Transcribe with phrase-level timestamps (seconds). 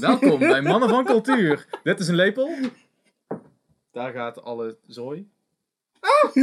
[0.00, 1.66] Welkom bij Mannen van Cultuur.
[1.82, 2.54] Dit is een lepel.
[3.90, 5.30] Daar gaat alle zooi.
[6.00, 6.36] Ah!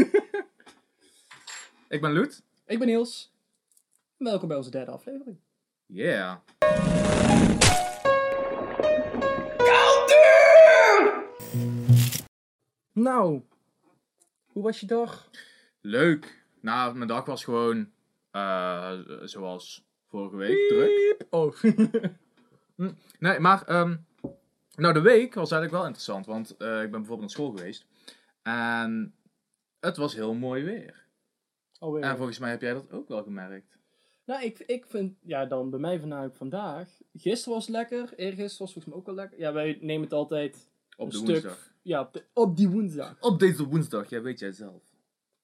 [1.87, 2.43] Ik ben Loet.
[2.65, 3.31] Ik ben Niels.
[4.17, 5.37] Welkom bij onze derde aflevering.
[5.85, 6.37] Yeah.
[12.91, 13.41] Nou,
[14.45, 15.29] hoe was je dag?
[15.81, 16.43] Leuk.
[16.61, 17.91] Nou, mijn dag was gewoon
[18.31, 21.25] eh, zoals vorige week druk.
[21.29, 21.55] Oh.
[22.79, 22.91] Hm.
[23.19, 23.95] Nee, maar ehm,
[24.75, 27.85] nou, de week was eigenlijk wel interessant, want eh, ik ben bijvoorbeeld naar school geweest
[28.41, 29.13] en
[29.79, 31.05] het was heel mooi weer.
[31.79, 32.03] oh weer.
[32.03, 33.77] En volgens mij heb jij dat ook wel gemerkt.
[34.25, 36.89] Nou, ik, ik vind, ja, dan bij mij vanuit vandaag.
[37.13, 39.39] Gisteren was het lekker, eergisteren was volgens mij ook wel lekker.
[39.39, 41.27] Ja, wij nemen het altijd Op een de stuk.
[41.27, 41.71] woensdag.
[41.81, 43.15] Ja, op, de- op die woensdag.
[43.19, 44.83] Op deze woensdag, ja, weet jij zelf.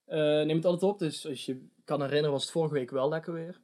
[0.04, 3.08] Eh neem het altijd op, dus als je kan herinneren was het vorige week wel
[3.08, 3.60] lekker weer.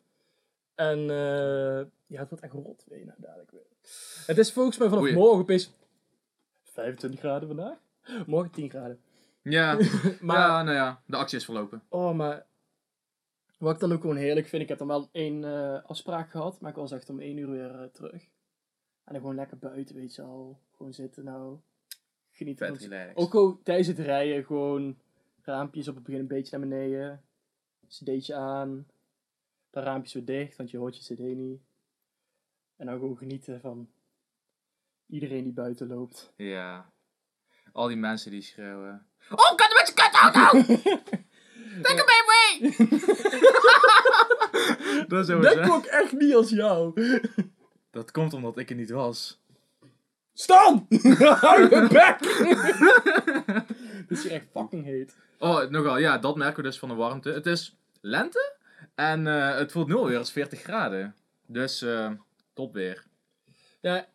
[0.74, 3.66] En eh, ja, het wordt echt rot weer nou dadelijk weer.
[4.26, 5.14] Het is volgens mij vanaf Oei.
[5.14, 5.72] morgen opeens
[6.62, 7.78] 25 graden vandaag.
[8.26, 9.00] Morgen 10 graden.
[9.42, 9.74] Ja,
[10.20, 11.82] Maar ja, nou ja, de actie is verlopen.
[11.88, 12.46] Oh, maar
[13.58, 16.60] wat ik dan ook gewoon heerlijk vind, ik heb dan wel één eh, afspraak gehad,
[16.60, 18.22] maar ik was echt om één uur weer eh, terug.
[19.04, 20.60] En dan gewoon lekker buiten, weet je al.
[20.76, 21.58] Gewoon zitten nou.
[22.30, 23.16] Genieten Vet van relaxed.
[23.16, 24.98] Ook gewoon tijdens het rijden, gewoon
[25.42, 27.22] raampjes op het begin een beetje naar beneden.
[27.88, 28.86] cd'tje aan.
[29.72, 31.60] Dan raampjes weer dicht, want je hoort je cd niet.
[32.76, 33.90] En dan gewoon genieten van
[35.06, 36.32] iedereen die buiten loopt.
[36.36, 36.92] Ja.
[37.72, 39.06] Al die mensen die schreeuwen.
[39.30, 40.62] Oh, kat met je kutauto!
[41.82, 42.76] Take a baby!
[45.08, 46.92] dat is Dat klonk echt niet als jou.
[47.90, 49.40] Dat komt omdat ik er niet was.
[50.32, 50.86] Stan!
[51.40, 52.18] Hou je bek!
[54.08, 55.16] Het is hier echt fucking heet.
[55.38, 57.30] Oh, nogal, ja, dat merken we dus van de warmte.
[57.30, 58.51] Het is lente
[59.10, 61.14] en eh, het voelt nu alweer als 40 graden.
[61.46, 62.10] Dus, eh
[62.52, 63.04] top weer.
[63.80, 64.08] Ja,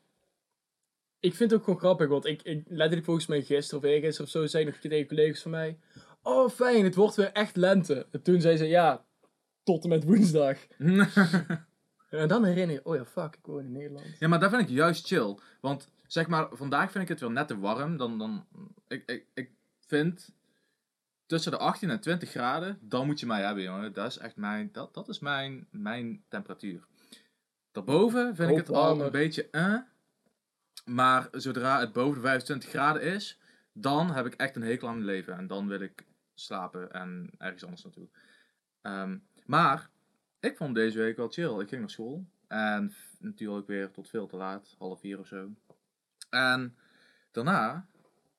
[1.19, 4.25] ik vind het ook gewoon grappig, want ik, ik letterlijk volgens mij gisteren of eergisteren
[4.25, 5.79] of zo zei nog tegen collega's van mij,
[6.21, 8.07] oh fijn, het wordt weer echt lente.
[8.11, 9.05] En toen zei ze, ja,
[9.63, 10.57] tot en met woensdag.
[12.09, 14.05] En dan herinner je, oh ja, fuck, ik woon in Nederland.
[14.19, 15.37] ja, maar daar vind ik juist chill.
[15.61, 17.97] Want, zeg maar, vandaag vind ik het wel net te warm.
[17.97, 18.45] Dan, dan,
[18.87, 20.35] ik, ik, ik vind
[21.27, 23.93] tussen de 18 en 20 graden, dan moet je mij hebben, jongen.
[23.93, 26.87] Dat is echt mijn, dat, dat is mijn, mijn temperatuur.
[27.71, 29.77] Daarboven vind ik het al een beetje eh.
[30.85, 33.39] Maar zodra het boven de 25 graden is,
[33.73, 35.37] dan heb ik echt een hekel aan mijn leven.
[35.37, 38.07] En dan wil ik slapen en ergens anders naartoe.
[38.81, 39.89] Ehm, maar
[40.39, 41.59] ik vond deze week wel chill.
[41.59, 42.25] Ik ging naar school.
[42.47, 45.49] En natuurlijk weer tot veel te laat, half vier of zo.
[46.29, 46.77] En
[47.31, 47.87] daarna,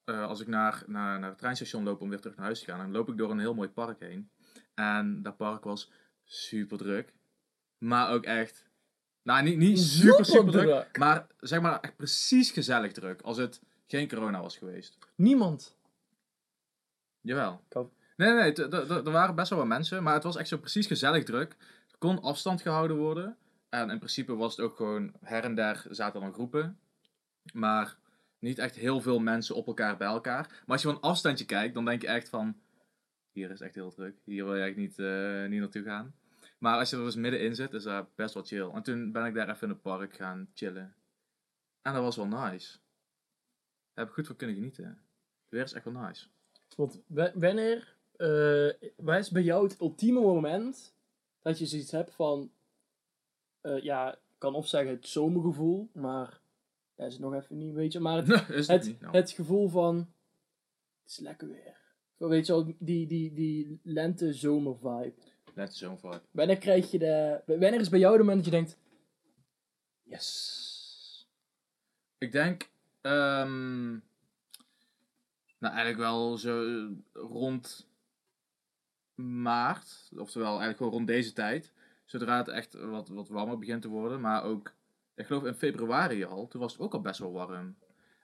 [0.09, 2.65] eh, als ik naar, naar, naar het treinstation loop om weer terug naar huis te
[2.65, 4.31] gaan, dan loop ik door een heel mooi park heen.
[4.75, 5.91] En dat park was
[6.25, 7.13] super druk.
[7.79, 8.67] Maar ook echt.
[9.23, 10.99] Nou, niet, niet super, super druk.
[10.99, 13.23] Maar zeg maar echt precies gezellig druk.
[13.23, 14.99] Als het geen corona was geweest.
[15.15, 15.77] Niemand.
[17.21, 17.61] Jawel.
[18.17, 20.03] Nee, nee, er waren best wel wat mensen.
[20.03, 21.57] Maar het was echt zo precies gezellig druk.
[21.91, 23.37] Er kon afstand gehouden worden.
[23.69, 26.79] En in principe was het ook gewoon her en der zaten dan groepen.
[27.53, 27.98] Maar
[28.39, 30.47] niet echt heel veel mensen op elkaar bij elkaar.
[30.49, 32.57] Maar als je van een afstandje kijkt, dan denk je echt van...
[33.33, 34.17] Hier is echt heel druk.
[34.25, 36.15] Hier wil je eigenlijk niet, eh, niet naartoe gaan.
[36.59, 38.69] Maar als je er dus middenin zit, is dat best wel chill.
[38.75, 40.95] En toen ben ik daar even in het park gaan chillen.
[41.83, 42.79] En dat was wel nice.
[43.95, 44.85] Heb ik goed van kunnen genieten.
[44.85, 46.27] Het weer is echt wel nice.
[46.77, 50.95] Want wa- wanneer, eh waar is bij jou het ultieme moment
[51.43, 52.51] dat je zoiets hebt van,
[53.61, 56.41] eh, ja, ik kan of zeggen het zomergevoel, maar
[56.99, 59.01] dat is het nog even niet, weet je, maar het, is het?
[59.01, 59.17] Nou.
[59.17, 59.97] het gevoel van,
[61.03, 61.77] het is lekker weer.
[62.19, 65.15] Zo, weet je wel, die, die, die lente-zomer vibe.
[65.55, 66.21] Net zo'n vibe.
[66.31, 68.79] Wanneer krijg je de, wanneer is bij jou de moment dat je denkt,
[70.03, 71.29] yes.
[72.19, 72.71] Ik denk,
[73.01, 73.91] ehm,
[75.59, 77.89] nou eigenlijk wel zo eh, rond
[79.15, 81.73] maart, oftewel eigenlijk gewoon rond deze tijd,
[82.05, 84.77] zodra het echt wat, wat warmer begint te worden, maar ook,
[85.19, 87.77] ik geloof in februari al, toen was het ook al best wel warm.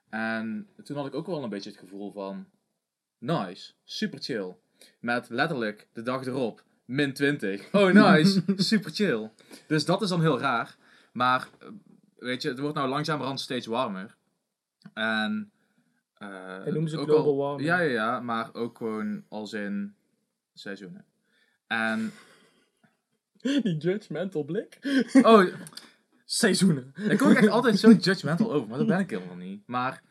[0.08, 2.46] En toen had ik ook wel een beetje het gevoel van,
[3.18, 4.56] nice, super chill.
[5.00, 7.68] Met letterlijk de dag erop, min 20.
[7.72, 9.30] Oh nice, super chill.
[9.66, 10.76] Dus dat is dan heel raar.
[11.12, 11.68] Maar eh,
[12.16, 14.16] weet je, het wordt nou langzamerhand steeds warmer.
[14.94, 15.52] En.
[16.14, 17.68] eh Dat noemen ze ook global al- warming.
[17.68, 19.94] Ja, ja, ja, maar ook gewoon als in
[20.54, 21.04] seizoenen.
[21.66, 22.12] En.
[23.62, 24.78] Die judgmental blik.
[25.22, 25.46] Oh,
[26.24, 26.92] Seizoenen.
[27.08, 29.62] ik kom echt altijd zo judgmental over, maar dat ben ik helemaal niet.
[29.66, 30.02] Maar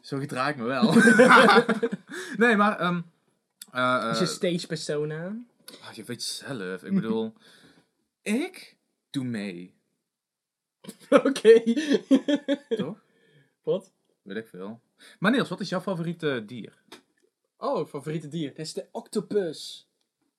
[0.00, 0.94] zo gedraag ik me wel.
[2.46, 2.78] nee, maar.
[2.78, 3.00] ehm
[3.72, 5.36] eh, Is je eh, stage persona?
[5.82, 7.32] ah, je weet zelf, ik bedoel.
[8.22, 8.76] ik
[9.10, 9.74] doe mee.
[11.10, 11.62] Oké.
[12.68, 13.02] Toch?
[13.62, 13.92] Wat?
[14.22, 14.80] Weet ik veel.
[15.18, 16.82] Maar Niels, wat is jouw favoriete dier?
[17.56, 18.48] Oh, favoriete dier.
[18.48, 19.88] Dat is de octopus.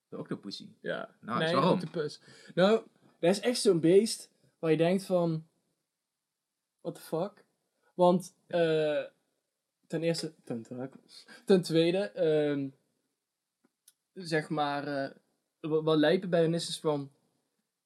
[0.10, 0.68] De octopussy.
[0.82, 1.10] Ja.
[1.22, 1.74] Nice, nee, waarom?
[1.74, 2.20] octopus.
[2.56, 2.82] Nou,
[3.20, 4.30] dat is echt zo'n beest
[4.64, 5.48] waar je denkt van...
[6.82, 7.46] What the fuck?
[7.94, 9.04] Want, eh
[9.88, 10.34] ten eerste...
[10.44, 10.66] Ten,
[11.46, 12.70] ten tweede, ehm,
[14.14, 14.88] zeg maar...
[14.88, 15.10] eh,
[15.60, 17.12] wat, wat lijpen bij hen is, is van...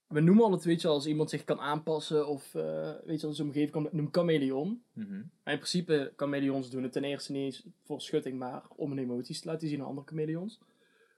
[0.08, 3.28] We noemen al het, weet je, als iemand zich kan aanpassen of, eh, weet je,
[3.28, 4.84] als omgeving kan, noem chameleon.
[5.44, 9.00] Maar in principe, chameleons doen het ten eerste niet eens voor schutting, maar om hun
[9.00, 10.60] emoties te laten zien aan andere chameleons.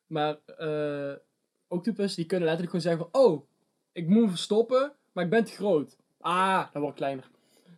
[0.08, 0.40] Maar
[1.68, 3.48] octopus, die kunnen letterlijk gewoon zeggen van, oh,
[3.92, 5.98] ik moet verstoppen, maar ik ben te groot.
[6.20, 7.30] Ah, dan word ik kleiner.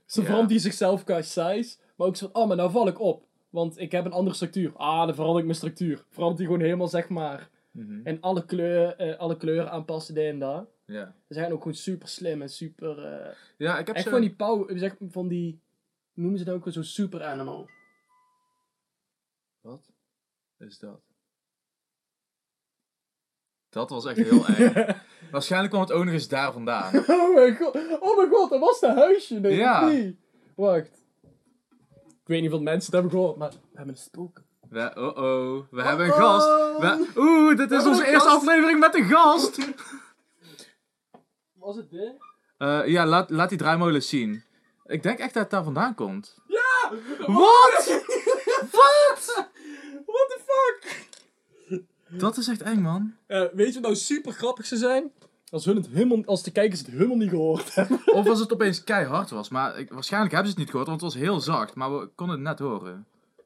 [0.05, 0.23] Ja.
[0.23, 3.25] verandert hij zichzelf qua size, maar ook zo van, oh, maar nou val ik op.
[3.49, 4.75] Want ik heb een andere structuur.
[4.75, 6.05] Ah, dan verander ik mijn structuur.
[6.09, 7.99] Verandert hij gewoon helemaal, zeg maar, Mhm.
[8.03, 10.69] en alle, kleur, eh, alle kleuren aanpassen, dit en dat.
[10.85, 11.15] Ja.
[11.27, 13.05] Ze zijn ook gewoon super slim en super...
[13.05, 14.11] eh, Ja, ik heb echt zo...
[14.11, 15.59] van die power, zeg, van die,
[16.13, 17.69] noemen ze dat ook weer, zo'n super animal.
[19.61, 19.91] Wat
[20.57, 21.01] is dat?
[23.71, 24.95] Dat was echt heel eng.
[25.31, 26.95] Waarschijnlijk kwam het ook nog eens daar vandaan.
[27.07, 29.87] oh mijn god, oh mijn god, dat was dat huisje, nee, Ja.
[29.87, 30.15] niet?
[30.55, 30.99] Wacht.
[32.21, 34.41] Ik weet niet of mensen het hebben gehoord, maar we hebben een spook.
[34.69, 36.47] We, oh oh, we hebben een Oh, gast.
[36.47, 36.79] oh.
[36.79, 38.35] We, Oeh, dit is onze eerste gast.
[38.41, 39.57] aflevering met een gast.
[41.53, 42.13] Was het dit?
[42.57, 44.43] Eh, ja, laat, laat die draaimolen zien.
[44.85, 46.37] Ik denk echt dat het daar vandaan komt.
[46.47, 46.91] Ja!
[47.27, 48.03] Wat?
[48.71, 49.49] Wat?
[52.17, 53.13] Dat is echt eng, man.
[53.25, 55.11] Eh, weet je wat nou super grappig zou zijn?
[55.49, 57.99] Als, hun het helemaal, als de kijkers het helemaal niet gehoord hebben.
[58.17, 59.49] Of als het opeens keihard was.
[59.49, 61.75] Maar ik, waarschijnlijk hebben ze het niet gehoord, want het was heel zacht.
[61.75, 63.05] Maar we konden het net horen.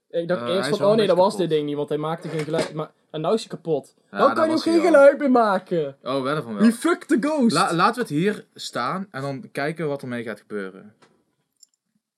[0.09, 2.29] Ik dacht Eh, eerst van, oh nee, dat was dit ding niet, want hij maakte
[2.29, 2.73] geen geluid.
[2.73, 3.93] Maar, en nou is hij kapot.
[4.11, 5.97] Ja, nou dat kan je ook geen geluid meer maken.
[6.03, 6.71] Oh, wel van wel.
[6.71, 7.55] fuck the ghost?
[7.55, 10.93] La, laten we het hier staan en dan kijken wat ermee gaat gebeuren.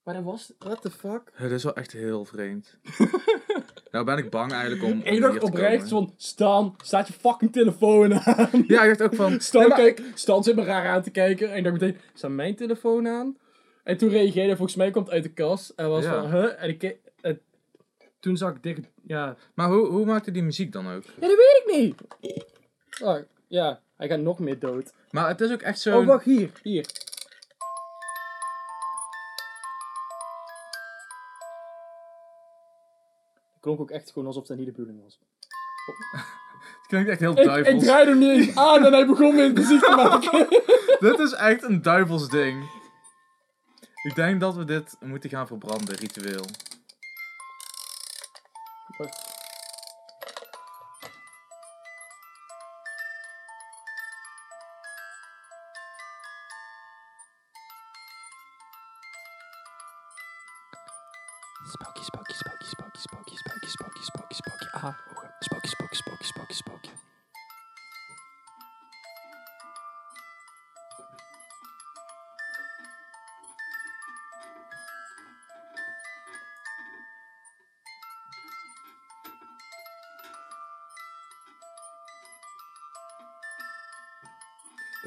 [0.02, 1.30] maar dat was, what the fuck?
[1.32, 2.76] Het is wel echt heel vreemd.
[3.90, 8.14] nou ben ik bang eigenlijk om, om te oprecht van, Stan, staat je fucking telefoon
[8.14, 8.64] aan?
[8.66, 9.40] Ja, ik dacht ook van...
[9.48, 11.50] Stan, Nee, maar- kijk, Stan zit me raar aan te kijken.
[11.50, 13.36] En ik dacht meteen, staat mijn telefoon aan?
[13.84, 15.72] En toen reageerde hij, volgens mij komt uit de kast.
[15.76, 16.20] En was Ja.
[16.22, 16.62] van, huh?
[16.62, 17.40] En ik en
[18.20, 19.36] toen zag ik dicht, ja.
[19.54, 21.02] Maar hoe, hoe maakte die muziek dan ook?
[21.04, 21.94] Ja, dat weet ik niet.
[23.02, 23.18] Oh,
[23.48, 24.92] ja, hij gaat nog meer dood.
[25.10, 25.98] Maar het is ook echt zo...
[26.00, 26.86] Oh, wacht, hier, hier.
[33.68, 35.18] Klonk ook echt gewoon alsof dat niet de bedoeling was.
[36.78, 37.84] Het klinkt echt heel Ik, ik duivels.
[37.84, 40.46] draaide hem niet eens aan en hij begon weer muziek te maken.
[41.08, 42.70] Dit is echt een duivels ding.
[44.02, 46.44] Ik denk dat we dit moeten gaan verbranden, ritueel.
[48.92, 49.27] Spooky,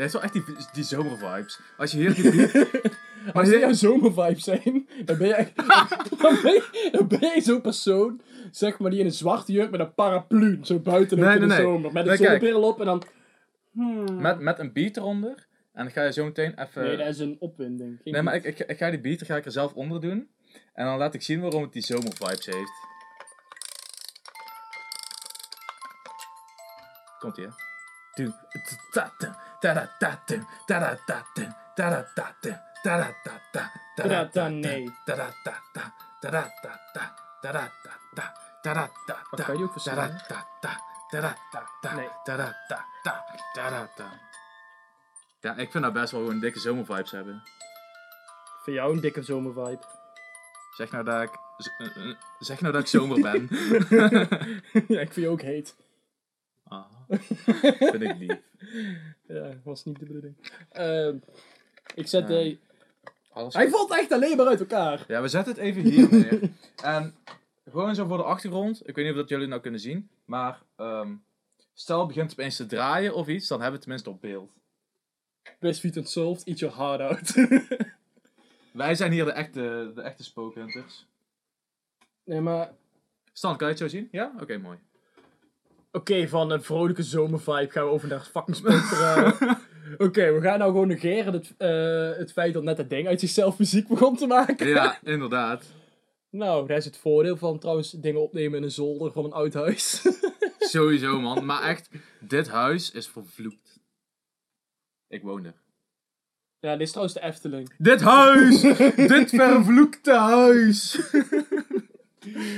[0.01, 0.43] Dit is wel echt die,
[0.73, 1.59] die zomervibes.
[1.77, 2.67] Als je hier die beat...
[3.33, 5.55] Als die jouw zomervibes zijn, dan ben je echt...
[6.21, 9.71] dan, ben je, dan ben je zo'n persoon, zeg maar, die in een zwarte jurk
[9.71, 11.93] met een paraplu zo buiten loopt Nee, in de nee, zomer.
[11.93, 13.03] Met een zonnebril op en dan...
[13.71, 14.21] Hmm.
[14.21, 15.47] Met, met een beat eronder.
[15.73, 16.83] En dan ga je zo meteen even...
[16.83, 17.99] Nee, dat is een opwinding.
[18.03, 20.29] Geen Nee, maar ik, ik, ik ga die beat ga ik er zelf onder doen.
[20.73, 22.71] En dan laat ik zien waarom het die zomervibes heeft.
[27.19, 27.70] Komt ie, hè?
[34.59, 34.91] Nee.
[39.29, 40.21] Dat kan je ook verstaan.
[45.39, 47.43] Ja, ik vind dat best wel gewoon dikke zomervibes hebben.
[48.63, 49.83] Voor jou een dikke zomervibe.
[50.75, 51.29] Zeg nou dat ik,
[52.39, 53.47] zeg nou dat ik zomer ben.
[54.87, 55.75] ja, ik vind je ook heet.
[56.71, 56.85] Ah,
[57.79, 58.39] vind ik lief.
[59.27, 60.35] Ja, was niet de bedoeling.
[60.71, 61.17] Ehm,
[61.95, 62.27] ik zet Ja.
[62.27, 62.57] de...
[63.29, 65.05] Alles Hij valt echt alleen maar uit elkaar.
[65.07, 66.51] Ja, we zetten het even hier neer.
[66.83, 67.15] En
[67.69, 68.87] gewoon zo voor de achtergrond.
[68.87, 70.09] Ik weet niet of dat jullie nou kunnen zien.
[70.25, 71.15] Maar ehm,
[71.73, 73.47] stel het begint opeens te draaien of iets.
[73.47, 74.51] Dan hebben we het tenminste op beeld.
[75.59, 77.33] Best Feet and Solved, eat your heart out.
[78.71, 81.05] Wij zijn hier de echte, de echte spookhunters.
[82.23, 82.71] nee, maar...
[83.33, 84.07] Stan, kan je het zo zien?
[84.11, 84.33] Ja?
[84.39, 84.77] Oké, mooi.
[85.91, 89.33] Oké, van een vrolijke zomervibe gaan we over naar fucking spookverhaal.
[90.07, 93.19] Oké, we gaan nou gewoon negeren het, eh, het feit dat net het ding uit
[93.19, 94.67] zichzelf muziek begon te maken.
[94.67, 95.65] Ja, inderdaad.
[96.29, 99.53] Nou, daar is het voordeel van trouwens dingen opnemen in een zolder van een oud
[99.53, 100.07] huis.
[100.59, 101.45] Sowieso, man.
[101.45, 103.79] Maar echt, dit huis is vervloekt.
[105.07, 105.61] Ik woon er.
[106.59, 107.73] ja, dit is trouwens de Efteling.
[107.77, 108.61] Dit huis!
[109.15, 110.99] dit vervloekte huis!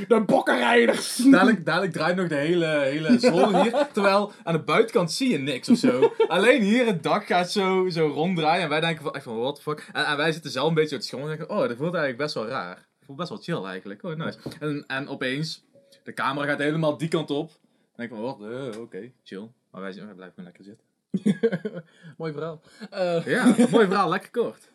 [0.07, 1.15] De bokkenrijders!
[1.15, 3.87] Dadelijk, dadelijk draait nog de hele, hele zolder hier.
[3.93, 6.13] Terwijl aan de buitenkant zie je niks of zo.
[6.27, 8.63] Alleen hier het dak gaat zo, zo ronddraaien.
[8.63, 9.89] En wij denken van, echt van, what the fuck.
[9.93, 11.93] En, en wij zitten zelf een beetje op het schoon en denken, oh, dat voelt
[11.93, 12.75] eigenlijk best wel raar.
[12.75, 14.03] Het voelt best wel chill eigenlijk.
[14.03, 14.37] Oh, nice.
[14.59, 15.63] En, en opeens,
[16.03, 17.47] de camera gaat helemaal die kant op.
[17.47, 17.57] Dan
[17.95, 19.47] denk ik van, wat, eh, oké, chill.
[19.71, 20.85] Maar wij, wij blijven gewoon lekker zitten.
[22.17, 22.61] Mooi verhaal.
[22.89, 24.71] Eh, Ja, mooi verhaal, lekker kort.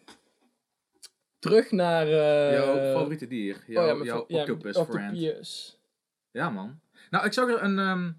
[1.39, 2.07] Terug naar...
[2.07, 5.79] eh, Jouw favoriete dier, jouw, oh ja, jouw ja, octopus friend.
[6.31, 6.81] Ja, man.
[7.11, 8.13] Nou, ik zag er een, ehm,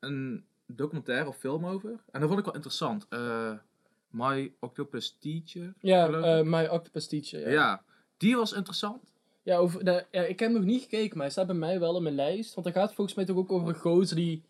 [0.00, 1.90] een documentaire of film over.
[1.90, 3.06] En dat vond ik wel interessant.
[3.08, 3.52] Eh,
[4.10, 5.74] My Octopus Teacher.
[5.78, 6.42] Ja, eh.
[6.44, 7.40] My Octopus Teacher.
[7.40, 7.48] ja.
[7.50, 7.82] Ja,
[8.16, 9.12] die was interessant.
[9.42, 11.96] ja, over, de, ja, ik heb nog niet gekeken, maar hij staat bij mij wel
[11.96, 12.54] in mijn lijst.
[12.54, 14.42] Want hij gaat volgens mij toch ook over een gozer die...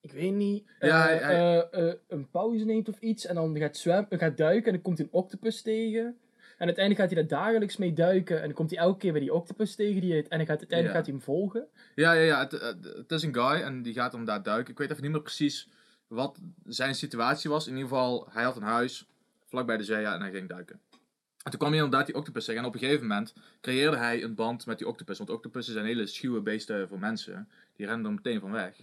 [0.00, 0.64] Ik weet niet.
[0.80, 3.26] Ja, hij- hij- een pauze neemt of iets.
[3.26, 6.16] En dan gaat, zwemmen, gaat duiken en dan komt hij een octopus tegen.
[6.56, 8.36] En uiteindelijk gaat hij daar dagelijks mee duiken.
[8.36, 10.00] En dan komt hij elke keer bij die octopus tegen.
[10.00, 11.66] Die, en dan gaat, uiteindelijk gaat hij hem volgen.
[11.94, 12.38] Ja, ja, ja.
[12.38, 14.72] Het, het, is een guy en die gaat dan daar duiken.
[14.72, 15.68] Ik weet even niet meer precies
[16.06, 17.66] wat zijn situatie was.
[17.66, 19.06] In ieder geval, hij had een huis
[19.44, 20.80] vlakbij de zee ja, en hij ging duiken.
[21.42, 22.60] En toen kwam hij inderdaad die octopus tegen.
[22.60, 25.18] En op een gegeven moment creëerde hij een band met die octopus.
[25.18, 27.48] Want octopussen zijn hele schuwe beesten voor mensen.
[27.76, 28.76] Die rennen er meteen van weg.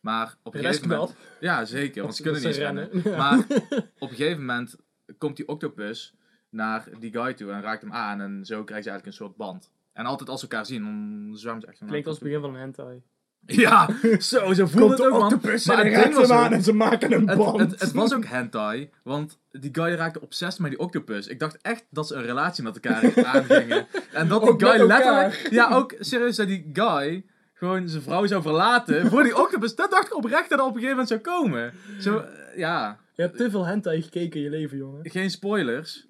[0.00, 1.08] Maar op een gegeven moment...
[1.08, 1.18] wel.
[1.40, 2.90] Ja, zeker, want ze kunnen niet rennen.
[2.90, 3.16] rennen.
[3.16, 3.38] Maar
[3.98, 4.76] op een gegeven moment
[5.18, 6.14] komt die octopus
[6.50, 8.20] naar die guy toe en raakt hem aan.
[8.20, 9.70] En zo krijgt ze eigenlijk een soort band.
[9.92, 11.80] En altijd als ze elkaar zien, dan zwemmen ze echt.
[11.86, 13.02] Klinkt als het begin van een hentai.
[13.46, 13.88] Ja,
[14.18, 15.40] zo, zo voelde het ook, man.
[15.42, 19.38] Maar het ding was ook- ze maken een het, het, het was ook hentai, want
[19.50, 21.26] die guy raakte obsessief met die octopus.
[21.26, 23.86] Ik dacht echt dat ze een relatie met elkaar aangingen.
[24.12, 25.48] En dat die Ook guy letterlijk...
[25.50, 27.24] Ja, ook serieus, dat die guy
[27.54, 29.74] gewoon zijn vrouw zou verlaten voor die octopus.
[29.74, 31.72] Dat dacht ik oprecht dat dat op een gegeven moment zou komen.
[32.00, 35.10] Zo, eh, ja, Je hebt te veel hentai gekeken in je leven, jongen.
[35.10, 36.06] geen spoilers.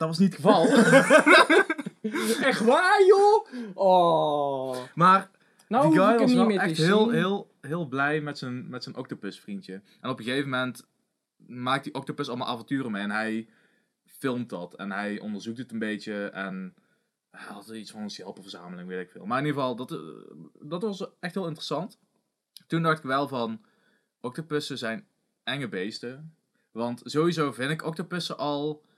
[0.00, 0.66] Dat was niet het geval.
[2.50, 3.46] Echt waar, joh?
[3.74, 4.76] Oh.
[4.94, 5.30] maar
[5.68, 7.14] Nou, die guy was wel echt heel, zien.
[7.14, 9.82] heel, heel blij met zijn, met zijn octopus vriendje.
[10.00, 10.86] En op een gegeven moment
[11.36, 13.02] maakt die octopus allemaal avonturen mee.
[13.02, 13.48] En hij
[14.04, 14.74] filmt dat.
[14.74, 16.30] En hij onderzoekt het een beetje.
[16.30, 16.74] En
[17.30, 19.26] hij had iets van een schelpenverzameling, weet ik veel.
[19.26, 19.98] Maar in ieder geval, dat, eh,
[20.60, 21.98] dat was echt heel interessant.
[22.66, 23.64] Toen dacht ik wel van,
[24.20, 25.06] octopussen zijn
[25.44, 26.34] enge beesten.
[26.70, 28.88] Want sowieso vind ik octopussen al...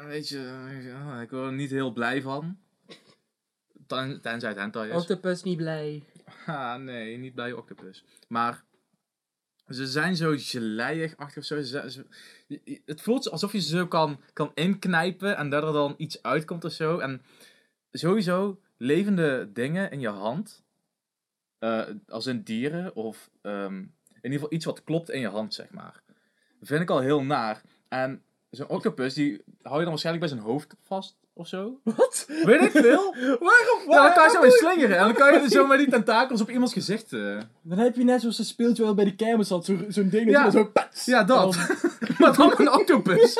[0.00, 2.58] Een beetje, eh, ik word er niet heel blij van.
[3.86, 4.96] Ten- Tenzij het hentai is.
[4.96, 6.02] Octopus niet blij.
[6.44, 8.04] Ha, nee, niet bij Octopus.
[8.28, 8.64] Maar
[9.68, 11.60] ze zijn zo geleiig-achtig of zo.
[11.62, 12.06] Ze, ze-
[12.46, 15.94] je- je- het voelt alsof je ze zo kan, kan inknijpen en dat er dan
[15.96, 16.98] iets uitkomt of zo.
[16.98, 17.22] En
[17.92, 20.64] sowieso levende dingen in je hand,
[21.58, 25.54] eh, als in dieren of ehm, in ieder geval iets wat klopt in je hand,
[25.54, 26.02] zeg maar.
[26.60, 27.62] Vind ik al heel naar.
[27.88, 28.22] En
[28.56, 31.80] zo'n octopus, die hou je dan waarschijnlijk bij zijn hoofd vast of zo.
[31.96, 32.26] Wat?
[32.44, 33.14] Weet ik veel.
[33.48, 33.80] Waarom?
[33.88, 35.88] Ja, dan kan je zo in slingeren en dan kan je er zo met die
[35.90, 37.12] tentakels op iemands gezicht.
[37.12, 37.40] eh.
[37.62, 40.24] Dan heb je net zoals een speeltje wel bij de kermis had, zo- zo'n ding
[40.24, 40.44] dat Ja.
[40.44, 40.70] je dan zo...
[40.70, 41.04] pats.
[41.04, 41.56] Ja, dat.
[42.18, 43.38] Maar dan een octopus.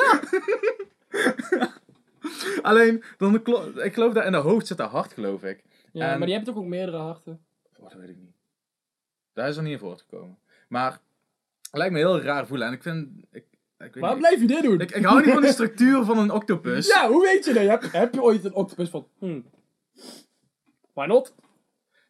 [2.61, 5.63] Alleen, dan klo- ik geloof dat in de hoofd zit een hart, geloof ik.
[5.91, 7.45] Ja, En- maar die hebben toch ook meerdere harten?
[7.77, 8.35] Oh, dat weet ik niet.
[9.33, 10.37] Daar is er niet in voortgekomen.
[10.67, 10.99] Maar het
[11.71, 12.67] lijkt me heel raar voelen.
[12.67, 13.07] En ik vind...
[13.31, 13.45] Ik,
[13.77, 14.81] Waarom blijf je dit doen?
[14.81, 16.87] ik, ik hou niet van de structuur van een octopus.
[16.87, 17.63] Ja, hoe weet je dat?
[17.63, 19.07] Heb, heb je ooit een octopus van...
[19.19, 19.45] Hmm.
[20.93, 21.35] Why not?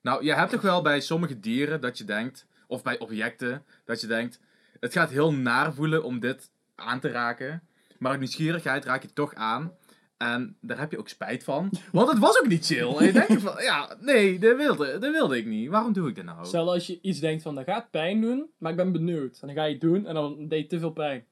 [0.02, 4.02] Nou, je hebt toch wel bij sommige dieren dat je denkt, of bij objecten, dat
[4.02, 4.40] je denkt,
[4.80, 7.64] het gaat heel naar voelen om dit aan te raken.
[8.00, 9.74] Maar uit nieuwsgierigheid raak je het toch aan.
[10.18, 11.70] En daar heb je ook spijt van.
[11.92, 12.96] Want het was ook niet chill.
[12.96, 15.70] En je denkt van, ja, nee, dat wilde, dat wilde ik niet.
[15.70, 16.46] Waarom doe ik dit nou?
[16.46, 19.38] Stel als je iets denkt van, dat gaat pijn doen, maar ik ben benieuwd.
[19.42, 21.26] En dan ga je het doen en dan deed je te veel pijn.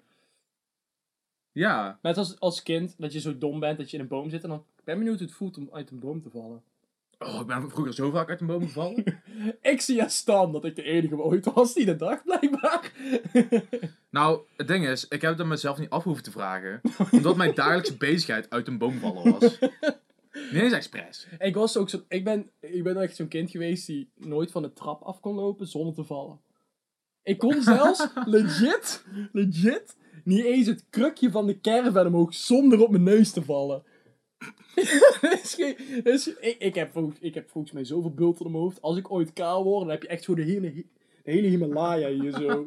[1.55, 4.29] Ja, Net als als kind, dat je zo dom bent dat je in een boom
[4.29, 4.65] zit en dan...
[4.77, 6.61] Ik ben benieuwd hoe het voelt om uit een boom te vallen.
[7.19, 9.03] oh, ik ben vroeger zo vaak uit een boom gevallen.
[9.61, 12.91] Ik zie aan Stan dat ik de enige ooit was die dat dacht, blijkbaar.
[14.09, 16.81] nou, het ding is, ik heb het mezelf niet af hoeven te vragen.
[17.11, 19.59] Omdat mijn dagelijkse bezigheid uit een boom vallen was.
[20.31, 21.27] Niet eens expres.
[21.37, 22.03] ik was ook zo...
[22.07, 25.35] Ik ben, ik ben echt zo'n kind geweest die nooit van de trap af kon
[25.35, 26.39] lopen zonder te vallen.
[27.23, 29.95] Ik kon zelfs legit, legit,
[30.25, 33.83] niet eens het krukje van de caravan omhoog zonder op mijn neus te vallen.
[35.21, 38.81] Dat is- ik, ik, heb, volgens- ik heb volgens mij zoveel bulten op mijn hoofd.
[38.81, 42.09] Als ik ooit kaal word, dan heb je echt zo de hele, de hele Himalaya
[42.09, 42.65] hier zo.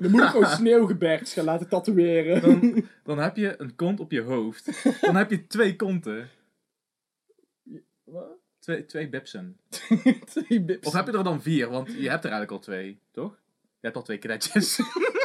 [0.00, 2.40] Dan moet ik gewoon sneeuwgebergtes gaan laten tatoeëren.
[2.42, 4.82] Dan, dan heb je een kont op je hoofd.
[5.00, 6.28] Dan heb je twee konten.
[8.04, 8.36] Wat?
[8.58, 9.56] Twee, twee bipsen.
[10.34, 10.86] Twee bips.
[10.86, 11.68] Of heb je er dan vier?
[11.70, 13.38] Want je hebt er eigenlijk al twee, toch?
[13.62, 14.78] Je hebt al twee kadetjes.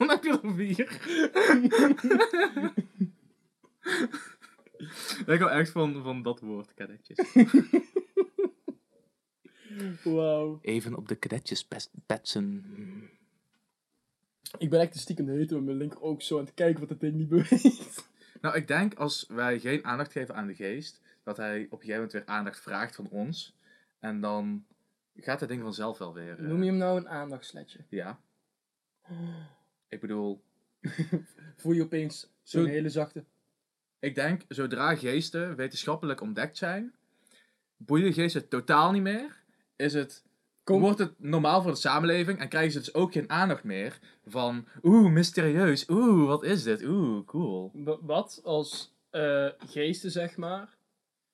[0.00, 1.00] dan heb je er vier.
[5.26, 7.18] ik hou echt van, van dat woord, kadetjes.
[10.04, 10.58] Wauw.
[10.62, 11.68] Even op de kadetjes
[12.06, 12.64] petsen.
[14.58, 16.80] Ik ben echt een stiekem de tijd met mijn linker ook zo aan het kijken
[16.80, 18.08] wat dat ding niet beweegt.
[18.40, 21.78] Nou, ik denk als wij geen aandacht geven aan de geest, dat hij op een
[21.78, 23.56] gegeven moment weer aandacht vraagt van ons.
[23.98, 24.64] En dan
[25.14, 26.38] gaat het ding vanzelf wel weer.
[26.38, 27.84] eh, Noem je hem nou een aandachtsletje?
[27.88, 28.20] Ja.
[29.90, 30.42] Ik bedoel,
[31.56, 33.24] Voel je opeens zo'n Zo- hele zachte...
[33.98, 36.94] ik denk zodra geesten wetenschappelijk ontdekt zijn,
[37.76, 39.36] boeien geesten totaal niet meer.
[39.76, 40.24] Is het,
[40.64, 43.98] Kom- Wordt het normaal voor de samenleving en krijgen ze dus ook geen aandacht meer
[44.26, 47.70] van, oeh, mysterieus, oeh, wat is dit, oeh, cool.
[47.74, 50.76] Wa- Wat als eh, geesten, zeg maar,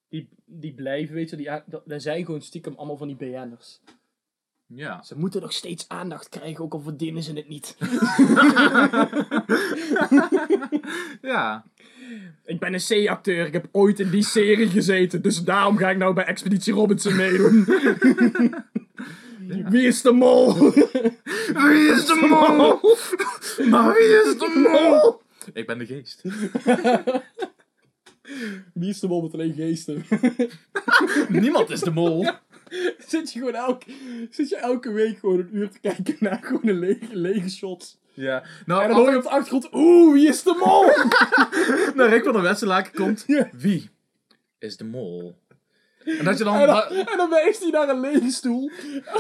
[0.09, 3.81] die, die blijven, weet je, die, dat, dat zijn gewoon stiekem allemaal van die BN'ers.
[4.69, 5.03] Ja.
[5.03, 7.77] Ze moeten nog steeds aandacht krijgen, ook al verdienen ze het niet.
[11.33, 11.65] ja.
[12.45, 15.97] ik ben een C-acteur, ik heb ooit in die serie gezeten, dus daarom ga ik
[15.97, 17.65] nou bij Expeditie Robinson meedoen.
[19.69, 20.71] Wie is de mol?
[21.55, 22.81] Wie is de mol?
[23.71, 25.23] Maar wie is de mol?
[25.53, 26.23] Ik ben de geest.
[28.75, 30.05] Wie is de mol met alleen geesten?
[31.29, 32.27] Niemand is de mol.
[33.09, 33.87] zit, je gewoon elke,
[34.31, 37.99] zit je elke week gewoon een uur te kijken naar gewoon een lege, lege shot.
[38.15, 38.43] Ja.
[38.43, 40.85] En Nou, dan hoor je op de achtergrond, oeh, wie is de mol?
[41.97, 43.49] naar Rick van der Westerlaken komt, Ja.
[43.53, 43.91] wie
[44.59, 45.39] is de mol?
[46.05, 46.55] En dat je dan...
[46.57, 48.71] En dan, en dan wijst hij naar een lege stoel.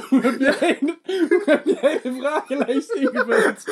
[0.08, 0.96] Hoe heb jij de,
[1.28, 3.64] hoe heb jij de vragenlijst ingevuld?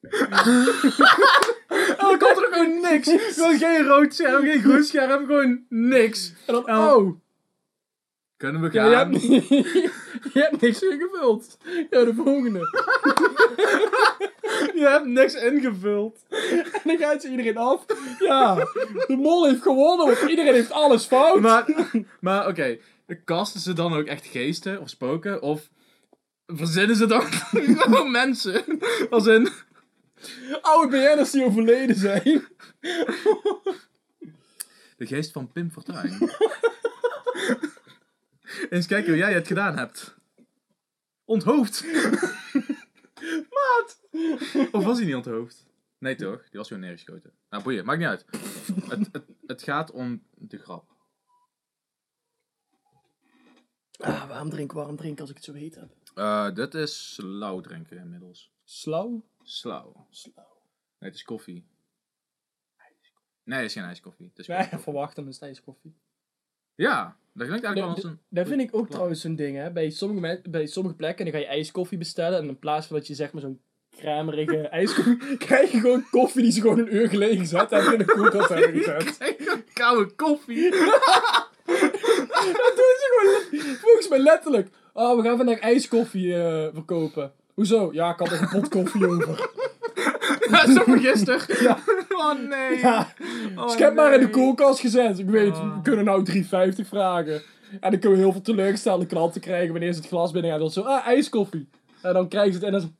[0.00, 3.10] En dan komt er gewoon niks.
[3.34, 6.32] Gewoon geen rood scherm, geen groen scherm, gewoon niks.
[6.46, 7.20] En dan, Oh.
[8.40, 9.12] Kunnen we ja, je, gaan?
[9.12, 9.24] hebt,
[10.34, 11.58] je hebt niks ingevuld.
[11.90, 12.58] Ja, de volgende.
[14.74, 16.24] Je hebt niks ingevuld.
[16.28, 17.84] En dan gaat ze iedereen af.
[18.18, 21.40] Ja, de mol heeft gewonnen, want iedereen heeft alles fout.
[21.40, 21.64] Maar,
[22.20, 22.78] maar oké,
[23.24, 25.42] kasten ze dan ook echt geesten of spoken?
[25.42, 25.70] Of
[26.46, 27.22] verzinnen ze dan
[27.82, 28.64] gewoon mensen?
[29.10, 29.48] Als in...
[30.60, 32.44] Oude BN'ers die overleden zijn.
[34.96, 36.30] De geest van Pim Fortuyn.
[38.70, 40.16] Eens kijken hoe jij het gedaan hebt.
[41.24, 41.84] Onthoofd.
[43.56, 44.00] Maat.
[44.72, 45.66] Of was hij niet onthoofd?
[45.98, 46.42] Nee toch?
[46.42, 47.32] Die was gewoon neergeschoten.
[47.50, 48.24] Nou boeien, maakt niet uit.
[48.88, 50.90] Het, het, het gaat om de grap.
[53.98, 55.92] Ah, waarom drinken, waarom drinken als ik het zo heet heb?
[56.14, 58.52] Eh, dit is slauw drinken inmiddels.
[58.64, 59.24] Slauw?
[59.42, 60.06] Slauw.
[60.10, 60.62] Slauw.
[60.98, 61.66] Nee, het is koffie.
[63.44, 64.28] Nee, het is geen ijskoffie.
[64.28, 65.96] Het is ja, verwacht hem een stijs koffie.
[66.80, 68.18] Ja, dat klinkt eigenlijk wel als een...
[68.28, 69.70] Dat vind ik ook trouwens zo'n ding, hè.
[69.70, 72.38] Bij sommige, bij sommige plekken dan ga je ijskoffie bestellen.
[72.38, 73.60] En in plaats van dat je zeg maar zo'n
[73.96, 75.36] kramerige ijskoffie...
[75.36, 78.48] krijg je gewoon koffie die ze gewoon een uur geleden gezet hebben in de koelkast
[78.54, 79.18] hebben gezet.
[79.72, 80.70] Koude koffie.
[82.62, 84.68] Dat doen ze gewoon volgens mij letterlijk.
[84.92, 87.32] Oh, we gaan vandaag ijskoffie eh, verkopen.
[87.54, 87.88] Hoezo?
[87.92, 89.50] Ja, ik had nog een pot koffie over.
[90.66, 91.62] Ja, zo van gisteren.
[91.62, 91.78] Ja.
[92.08, 92.78] Oh nee.
[92.78, 93.12] Ja,
[93.56, 95.18] Oh, dus ik heb maar in de koelkast gezet.
[95.18, 95.74] Ik weet, Oh.
[95.76, 97.42] we kunnen nou 3,50 vragen.
[97.80, 100.68] En dan kunnen we heel veel teleurgestelde klanten krijgen wanneer ze het glas binnen hebben.
[100.68, 101.68] Dat zo, ah, ijskoffie.
[102.02, 102.96] En dan krijgen ze het en dan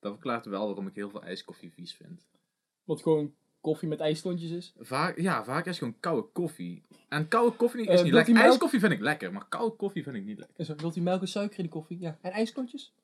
[0.00, 2.26] Dat verklaart wel waarom ik heel veel ijskoffie vies vind.
[2.84, 4.72] wat gewoon koffie met ijsklontjes is.
[4.78, 6.82] Vaak, ja, vaak is gewoon koude koffie.
[7.08, 8.32] En koude koffie is Eh, niet lekker.
[8.34, 8.46] melk?
[8.46, 10.64] IJskoffie vind ik lekker, maar koude koffie vind ik niet lekker.
[10.64, 11.98] Zo, wilt u melk en suiker in de koffie?
[12.00, 12.18] Ja.
[12.22, 12.94] En ijsklontjes?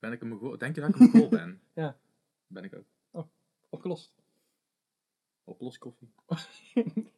[0.00, 0.58] Ben ik een Mongool?
[0.58, 1.60] Denk je dat ik een Mongool ben?
[1.74, 1.98] Ja.
[2.46, 2.84] Ben ik ook.
[3.68, 4.12] Opgelost.
[5.44, 6.12] Oplos koffie.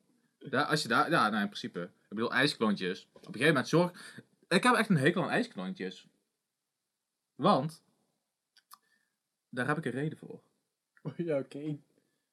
[0.51, 1.81] ja, als je daar, ja, nou in principe.
[1.83, 3.09] Ik bedoel, ijsklontjes.
[3.13, 4.21] Op een gegeven moment zorg.
[4.49, 6.09] Ik heb echt een hekel aan ijsklontjes.
[7.35, 7.83] Want.
[9.49, 10.43] Daar heb ik een reden voor.
[11.17, 11.59] ja, oké.
[11.59, 11.83] die-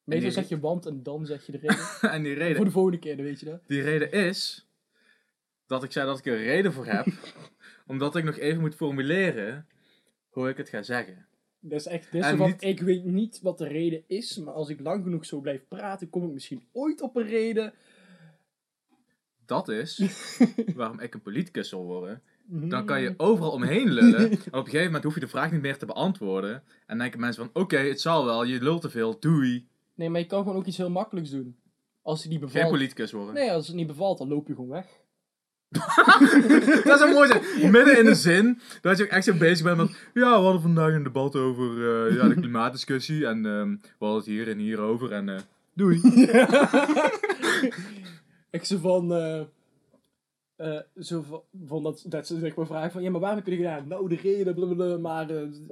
[0.03, 2.12] Meestal zeg je want en dan zeg je de reden.
[2.12, 3.67] en die Voor reden, de volgende keer, dan weet je dat.
[3.67, 4.67] die reden is.
[5.65, 7.05] Dat ik zei dat ik er een reden voor heb.
[7.88, 9.67] omdat ik nog even moet formuleren.
[10.30, 11.26] Hoe ik het ga zeggen.
[11.60, 14.70] Dat is echt, dit van, niet- ik weet niet wat de reden is, maar als
[14.70, 17.74] ik lang genoeg zo blijf praten, kom ik misschien ooit op een reden.
[19.46, 20.02] Dat is
[20.76, 22.22] waarom ik een politicus zal worden.
[22.52, 24.20] Dan kan je overal omheen lullen.
[24.20, 26.54] En op een gegeven moment hoef je de vraag niet meer te beantwoorden.
[26.54, 29.68] En dan denken mensen van, oké, het zal wel, je lult te veel, doei.
[29.96, 31.56] Nee, maar je kan gewoon ook iets heel makkelijks doen.
[32.02, 32.70] Als het niet Geen bevalt.
[32.72, 33.34] politicus worden.
[33.34, 34.98] Nee, als het niet bevalt, dan loop je gewoon weg.
[36.84, 37.71] dat zou mooi zijn.
[37.71, 39.89] Midden in de zin, dat je ook echt zo bezig bent met...
[40.13, 43.27] Ja, we hadden vandaag een debat over eh, ja, de klimaatdiscussie.
[43.27, 45.12] En ehm, we hadden het hier en hier over.
[45.12, 45.39] En eh,
[45.73, 46.01] doei.
[48.51, 49.13] Ik zo van...
[49.13, 49.39] eh,
[50.55, 53.01] eh, zo van, dat, dat ze zeg maar vragen van...
[53.01, 53.88] Ja, maar waarom heb je dit gedaan?
[53.88, 54.97] Nou, de reden, blablabla.
[54.97, 55.27] Maar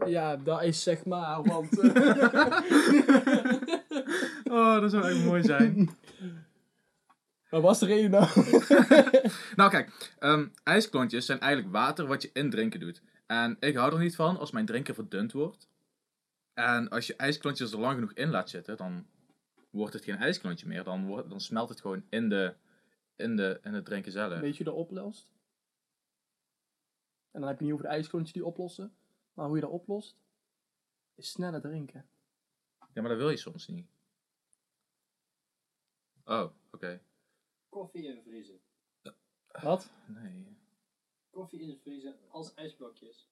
[0.06, 1.80] ja, dat is zeg maar, want...
[4.52, 5.90] Oh, dat zou echt mooi zijn.
[7.50, 8.28] Wat was de reden nou?
[9.56, 13.02] Nou kijk, ehm, ijsklontjes zijn eigenlijk water wat je in drinken doet.
[13.26, 15.70] En ik hou er niet van als mijn drinken verdund wordt.
[16.54, 19.08] En als je ijsklontjes er lang genoeg in laat zitten, dan
[19.70, 20.84] wordt het geen ijsklontje meer.
[20.84, 22.56] Dan, wordt, dan smelt het gewoon in, de,
[23.16, 24.40] in, de, in het drinken zelf.
[24.40, 25.32] Weet je dat oplost?
[27.32, 28.96] En dan heb je niet over de ijsklontjes die oplossen.
[29.34, 30.18] Maar hoe je dat oplost,
[31.16, 32.06] is sneller drinken.
[32.94, 33.88] Ja, maar dat wil je soms niet.
[36.24, 37.02] Oh, oké.
[37.70, 38.60] Koffie invriezen.
[39.62, 39.90] Wat?
[40.06, 40.58] Nee.
[41.30, 43.30] Koffie invriezen als ijsblokjes.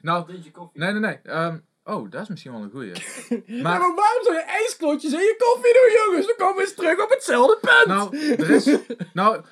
[0.00, 0.80] Nou, je koffie.
[0.80, 1.18] nee, nee, nee.
[1.22, 2.92] Ehm, oh, dat is misschien wel een goeie.
[3.62, 6.26] Maar, waarom zou je ijsklontjes in je koffie doen, jongens?
[6.26, 7.86] We komen eens terug op hetzelfde punt.
[7.86, 8.78] nou, er is...
[9.12, 9.44] Nou,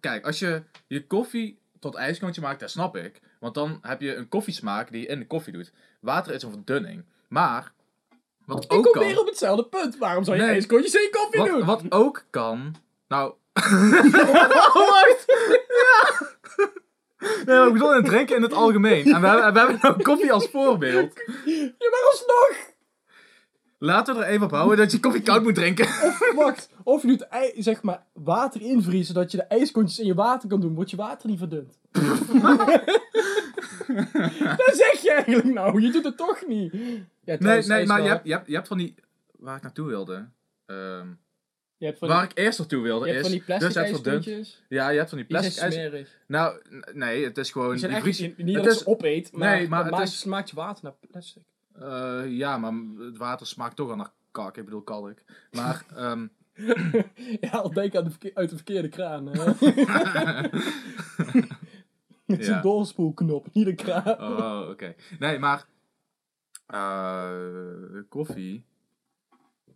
[0.00, 3.20] kijk, als je je koffie tot ijsklontje maakt, dat snap ik.
[3.40, 5.72] Want dan heb je een koffiesmaak die je in de koffie doet.
[6.00, 7.04] Water is een verdunning.
[7.28, 7.72] Maar,
[8.46, 9.02] wat ik ook kom kan...
[9.06, 9.96] weer op hetzelfde punt.
[9.98, 10.52] Waarom zou je Nee.
[10.52, 11.64] ijsklontjes in je koffie Wat, doen?
[11.64, 12.74] wat ook kan.
[13.08, 13.34] Nou.
[13.52, 15.24] Oh, wacht!
[15.68, 16.30] Ja!
[17.46, 19.12] Nee, maar ik bedoel in het drinken in het algemeen.
[19.12, 21.12] En we hebben, we hebben nou koffie als voorbeeld.
[21.44, 22.70] Ja, maar alsnog.
[23.78, 25.88] Laten we er even op houden dat je koffie koud moet drinken.
[26.34, 27.26] Wacht, of je doet
[27.58, 30.96] zeg maar water invriezen, zodat je de ijsklontjes in je water kan doen, wordt je
[30.96, 31.78] water niet verdund.
[34.56, 36.72] dat zeg je eigenlijk nou, je doet het toch niet.
[36.72, 36.78] Ja,
[37.24, 38.94] Nee, trouwens, nee, maar je hebt, je, hebt, je hebt van die.
[39.38, 40.28] Waar ik naartoe wilde.
[40.66, 41.06] ehm,
[41.86, 43.30] je van waar die, ik eerst naartoe wilde je hebt is.
[43.30, 44.14] van die plastic dus het verdund.
[44.26, 44.62] ijsklontjes.
[44.68, 45.88] Ja, je hebt van die Die zijn plastic ijs.
[45.90, 46.18] smerig.
[46.26, 46.60] Nou,
[46.92, 47.76] nee, het is gewoon.
[47.76, 50.50] Die vries- niet, niet het dat is- opeet, maar, Nee, maar het maakt, is- smaakt
[50.50, 51.42] je water naar plastic.
[51.72, 52.72] Eh, ja, maar
[53.06, 54.56] het water smaakt toch al naar kak.
[54.56, 55.18] Ik bedoel kalk.
[55.50, 55.84] Maar.
[55.96, 56.26] ehm,
[57.40, 59.26] ja, al denk aan de uit de verkeerde kraan.
[59.26, 59.44] hè.
[62.26, 62.56] Het is Ja.
[62.56, 64.20] een doorspoelknop, niet een kraan.
[64.20, 64.94] Oh, oké.
[65.18, 65.66] Nee, maar.
[66.66, 67.30] eh,
[68.08, 68.64] koffie.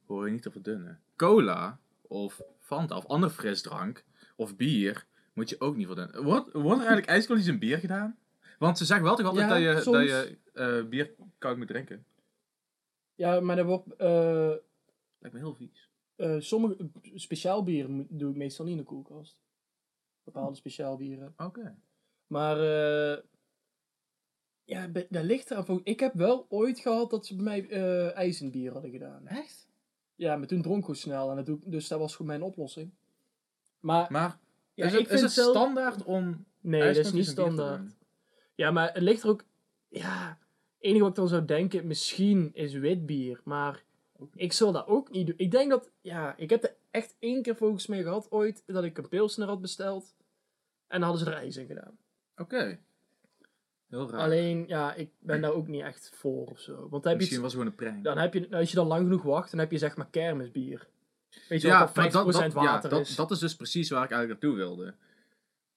[0.07, 1.01] Hoor je niet te verdunnen.
[1.17, 1.79] Cola.
[2.09, 2.97] Of Fanta.
[2.97, 4.05] Of andere frisdrank.
[4.37, 5.07] Of bier.
[5.33, 6.23] Moet je ook niet verdunnen.
[6.25, 8.19] Wordt, wordt er eigenlijk ijsklontjes in bier gedaan?
[8.59, 9.97] Want ze zeggen wel toch altijd Ja, dat je, soms.
[9.97, 12.05] dat je eh, bier koud moet drinken.
[13.15, 13.95] Ja, maar dat wordt...
[13.97, 14.53] eh,
[15.19, 15.91] Lijkt me heel vies.
[16.17, 19.41] eh, sommige speciaal bieren doe ik meestal niet in de koelkast.
[20.25, 21.35] Bepaalde speciaal bieren.
[21.37, 21.77] Oké.
[22.27, 23.23] Maar eh
[24.65, 25.81] ja, daar ligt er aan.
[25.85, 27.69] Ik heb wel ooit gehad dat ze bij mij
[28.13, 29.27] ijs in bier hadden gedaan.
[29.27, 29.66] Echt?
[30.17, 31.31] Ja, maar toen dronk ik snel.
[31.31, 32.91] En dat doe, ik- dus dat was gewoon mijn oplossing.
[33.81, 34.39] Maar Maar
[34.75, 37.97] ja, is ik het, vind is het zelf- standaard om Nee, dat is niet standaard.
[38.55, 39.45] Ja, maar het ligt er ook...
[39.89, 40.39] Ja, het
[40.85, 43.41] enige wat ik dan zou denken, misschien is wit bier.
[43.45, 43.83] Maar
[44.35, 45.35] ik zal dat ook niet doen.
[45.39, 45.91] Ik denk dat...
[46.01, 49.49] Ja, ik heb er echt één keer volgens mij gehad ooit, dat ik een pilsner
[49.49, 50.15] had besteld.
[50.87, 51.99] En dan hadden ze er ijs in gedaan.
[52.37, 52.79] Oké.
[53.89, 54.21] Heel raar.
[54.21, 56.89] Alleen, ja, ik ben daar ook niet echt voor of zo.
[56.89, 58.05] Want dan heb je, Misschien was het gewoon een prank.
[58.05, 60.89] dan heb je, als je dan lang genoeg wacht, dan heb je zeg maar kermisbier.
[61.49, 63.17] Weet je ja, wat, dat 50% dat, dat, water ja, dat, is.
[63.17, 64.95] dat is dus precies waar ik eigenlijk naartoe wilde.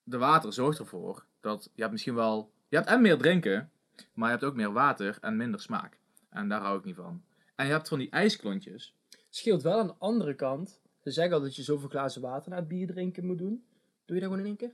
[0.04, 2.52] De water zorgt ervoor dat je hebt misschien wel...
[2.68, 3.72] Je hebt en meer drinken,
[4.14, 6.00] maar je hebt ook meer water en minder smaak.
[6.30, 7.24] En daar hou ik niet van.
[7.56, 8.96] En je hebt van die ijsklontjes.
[9.30, 10.82] Scheelt wel aan de andere kant.
[11.04, 13.64] Ze zeggen al dat je zoveel glazen water na het bier drinken moet doen.
[14.06, 14.72] Doe je dat gewoon in één keer?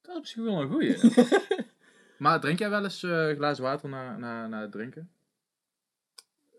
[0.00, 0.96] Dat is misschien wel een goeie.
[2.18, 5.10] maar drink jij wel eens eh glazen water na, na, na het drinken?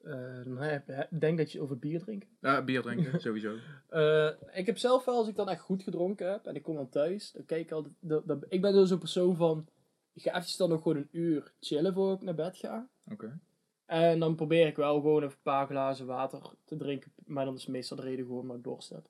[0.04, 2.28] Eh, dan heb- he- denk dat je over bier drinkt.
[2.42, 3.56] Ja, bier drinken, sowieso.
[3.90, 6.76] Eh, ik heb zelf wel, als ik dan echt goed gedronken heb en ik kom
[6.76, 7.96] dan thuis, dan kijk ik altijd.
[8.00, 9.68] dat- dat- ik ben dus zo'n persoon van.
[10.14, 12.88] Ik ga eventjes dan nog gewoon een uur chillen voor ik naar bed ga.
[13.12, 13.40] Oké.
[13.86, 17.12] En dan probeer ik wel gewoon even een paar glazen water te drinken.
[17.26, 19.08] Maar dan is meestal de reden gewoon omdat ik dorst heb.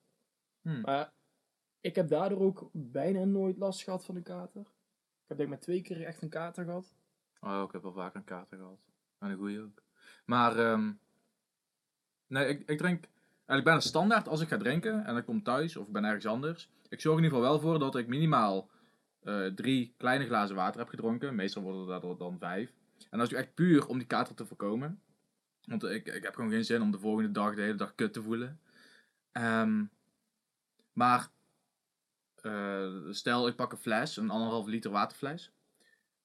[0.62, 0.80] Hmm.
[0.80, 1.12] Maar
[1.82, 4.60] ik heb daardoor ook bijna nooit last gehad van een kater.
[4.60, 6.94] Ik heb denk ik maar twee keer echt een kater gehad.
[7.40, 8.80] Oh, ik heb wel vaker een kater gehad.
[9.18, 9.82] En een goeie ook.
[10.24, 10.92] Maar, ehm
[12.26, 15.76] nee, ik, ik drink eigenlijk bijna standaard als ik ga drinken en ik kom thuis
[15.76, 16.70] of ik ben ergens anders.
[16.88, 18.70] Ik zorg in ieder geval wel voor dat ik minimaal
[19.22, 21.34] eh, drie kleine glazen water heb gedronken.
[21.34, 22.72] Meestal worden er daardoor dan vijf.
[23.10, 25.00] En dat is echt puur om die kater te voorkomen.
[25.64, 28.12] Want ik, ik heb gewoon geen zin om de volgende dag de hele dag kut
[28.12, 28.60] te voelen.
[29.32, 29.84] Ehm,
[30.92, 31.28] maar,
[32.42, 35.52] eh, stel ik pak een fles, een anderhalf liter waterfles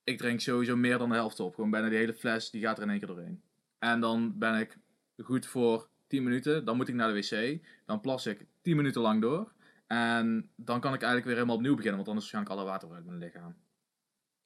[0.07, 1.55] ik drink sowieso meer dan de helft op.
[1.55, 3.41] Gewoon bijna die hele fles, die gaat er in één keer doorheen.
[3.79, 4.77] En dan ben ik
[5.17, 6.65] goed voor 10 minuten.
[6.65, 7.59] Dan moet ik naar de wc.
[7.85, 9.51] Dan plas ik 10 minuten lang door.
[9.87, 12.93] En dan kan ik eigenlijk weer helemaal opnieuw beginnen, want dan is waarschijnlijk alle water
[12.93, 13.55] uit mijn lichaam.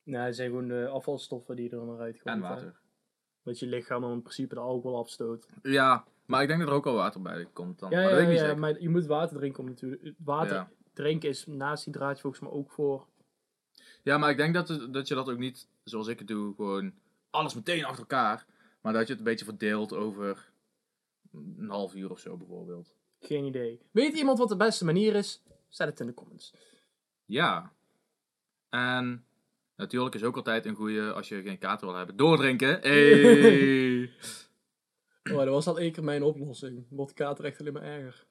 [0.03, 2.39] Nee, het zijn gewoon de afvalstoffen die er dan En komen.
[2.39, 2.79] water.
[3.43, 5.49] Dat je lichaam dan in principe de alcohol afstoot.
[5.61, 7.89] Ja, maar ik denk dat er ook al water bij komt dan.
[7.89, 8.59] Ja, maar ja, ik ja, zeker.
[8.59, 10.13] maar je moet water drinken om natuurlijk.
[10.17, 10.69] Water Ja.
[10.93, 13.07] Drinken is naast hydratie volgens mij ook voor.
[14.03, 16.93] Ja, maar ik denk dat, dat je dat ook niet, zoals ik het doe, gewoon
[17.29, 18.45] alles meteen achter elkaar.
[18.81, 20.51] Maar dat je het een beetje verdeelt over
[21.33, 22.93] een half uur of zo bijvoorbeeld.
[23.19, 23.79] Geen idee.
[23.91, 25.41] Weet iemand wat de beste manier is?
[25.69, 26.53] Zet het in de comments.
[27.25, 27.73] Ja.
[28.69, 29.25] En
[29.75, 32.79] natuurlijk is ook altijd een goede, als je geen kater wil hebben, doordrinken.
[32.81, 34.09] Hey.
[35.23, 36.85] Oh, dat was al één keer mijn oplossing.
[36.89, 38.25] Wordt kater echt alleen maar erger.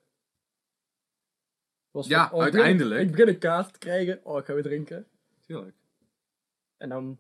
[1.91, 3.01] Was Ja, van, oh, uiteindelijk.
[3.01, 4.21] Ik begin een kater te krijgen.
[4.25, 5.07] Oh, ik ga weer drinken.
[5.47, 5.77] Tuurlijk.
[6.77, 7.19] En dan.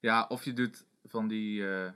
[0.00, 1.90] Ja, of je doet van die, eh,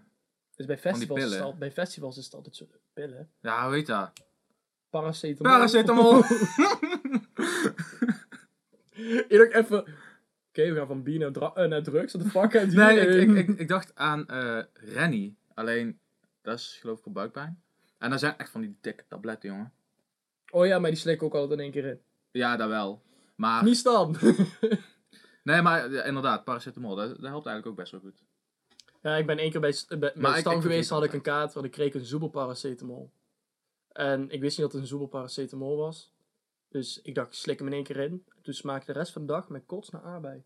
[0.57, 2.67] Dus bij festivals, is al, bij festivals is het altijd zo.
[2.93, 3.31] Pillen.
[3.41, 4.13] ja, hoe heet dat?
[4.91, 5.53] Paracetamol.
[5.53, 6.23] Paracetamol.
[9.29, 9.79] Ik dacht even.
[10.49, 12.13] Oké, we gaan van bier naar, eh, naar drugs.
[12.13, 15.37] Wat de fuck nee, ik, ik, ik, ik dacht aan eh Rennie.
[15.55, 15.99] Alleen,
[16.43, 17.63] dat is geloof ik voor buikpijn.
[17.99, 19.73] En dat zijn echt van die dikke tabletten, jongen.
[20.53, 22.01] Oh ja, maar die slik ik ook altijd in één keer in.
[22.31, 23.03] Ja, dat wel.
[23.37, 24.17] Maar, Niet staan.
[25.43, 28.23] nee, maar ja, inderdaad, paracetamol, dat, dat helpt eigenlijk ook best wel goed.
[29.03, 29.75] ja, ik ben één keer bij,
[30.15, 30.91] bij, Stam geweest.
[30.91, 31.53] had ik een kaart.
[31.53, 33.11] Want ik kreeg een zoebel paracetamol.
[33.93, 36.13] En ik wist niet dat het een zoebel paracetamol was.
[36.69, 38.25] Dus ik dacht, ik slik hem in één keer in.
[38.43, 40.43] Toen smaakte de rest van de dag met kots naar aardbei.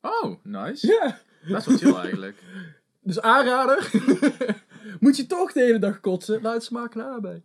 [0.00, 0.86] Oh, nice.
[0.86, 1.20] Ja.
[1.48, 2.42] Best wel chill eigenlijk.
[3.00, 3.90] Dus aanrader.
[5.00, 6.42] Moet je toch de hele dag kotsen?
[6.42, 7.42] Laat het naar aardbei.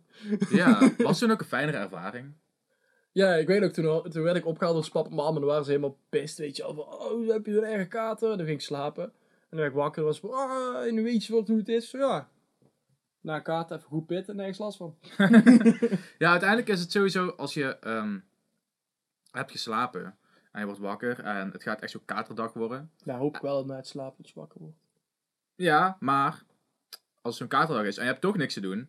[0.50, 2.32] Ja, was toen ook een fijnere ervaring?
[3.12, 5.28] Ja, ik weet ook, toen, toen werd ik opgehaald door papa en mama.
[5.28, 6.74] En dan waren ze helemaal pist, weet je wel.
[6.74, 8.28] Van, oh, heb je een erge kater?
[8.28, 9.04] Dan ging ik slapen.
[9.04, 9.10] En
[9.50, 11.90] dan werd ik wakker en was van, ah, en weet je wat hoe het is?
[11.90, 12.28] Zo, ja.
[13.20, 14.96] Na een kater even goed pitten en nergens last van.
[16.18, 18.18] Ja, uiteindelijk is het sowieso als je ehm
[19.30, 20.16] hebt geslapen
[20.52, 22.90] en je wordt wakker en het gaat echt zo'n katerdag worden.
[23.04, 24.76] Nou, hoop ik wel dat na het slapen dat je wakker wordt.
[25.54, 26.42] Ja, maar
[27.24, 28.88] als zo'n katerdag is en je hebt toch niks te doen.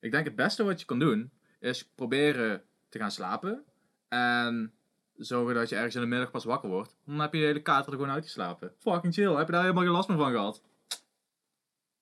[0.00, 3.64] Ik denk het beste wat je kan doen is proberen te gaan slapen
[4.08, 4.72] en
[5.16, 6.96] zorgen dat je ergens in de middag pas wakker wordt.
[7.04, 8.72] Dan heb je de hele kater er gewoon uitgeslapen.
[8.78, 10.62] Fucking chill, heb je daar helemaal geen last meer van gehad.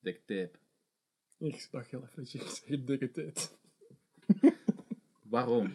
[0.00, 0.58] Dikke tip.
[1.38, 3.58] Ik dacht heel even dat je zei, dikke tit.
[5.22, 5.72] Waarom?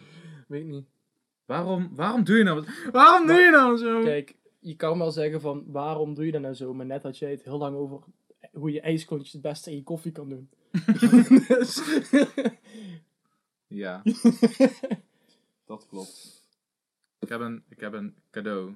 [0.48, 0.86] Weet niet.
[1.44, 4.02] Waarom, waarom doe je nou Waarom doe je nou zo?
[4.02, 6.74] Kijk, je kan wel zeggen van, waarom doe je dat nou zo?
[6.74, 8.00] Maar net had jij het heel lang over
[8.54, 10.50] hoe je ijsklontjes het beste in je koffie kan doen.
[11.48, 11.80] Dus-
[13.66, 14.02] Ja,
[15.66, 16.46] dat klopt.
[17.18, 18.74] Ik heb een, ik heb een cadeau.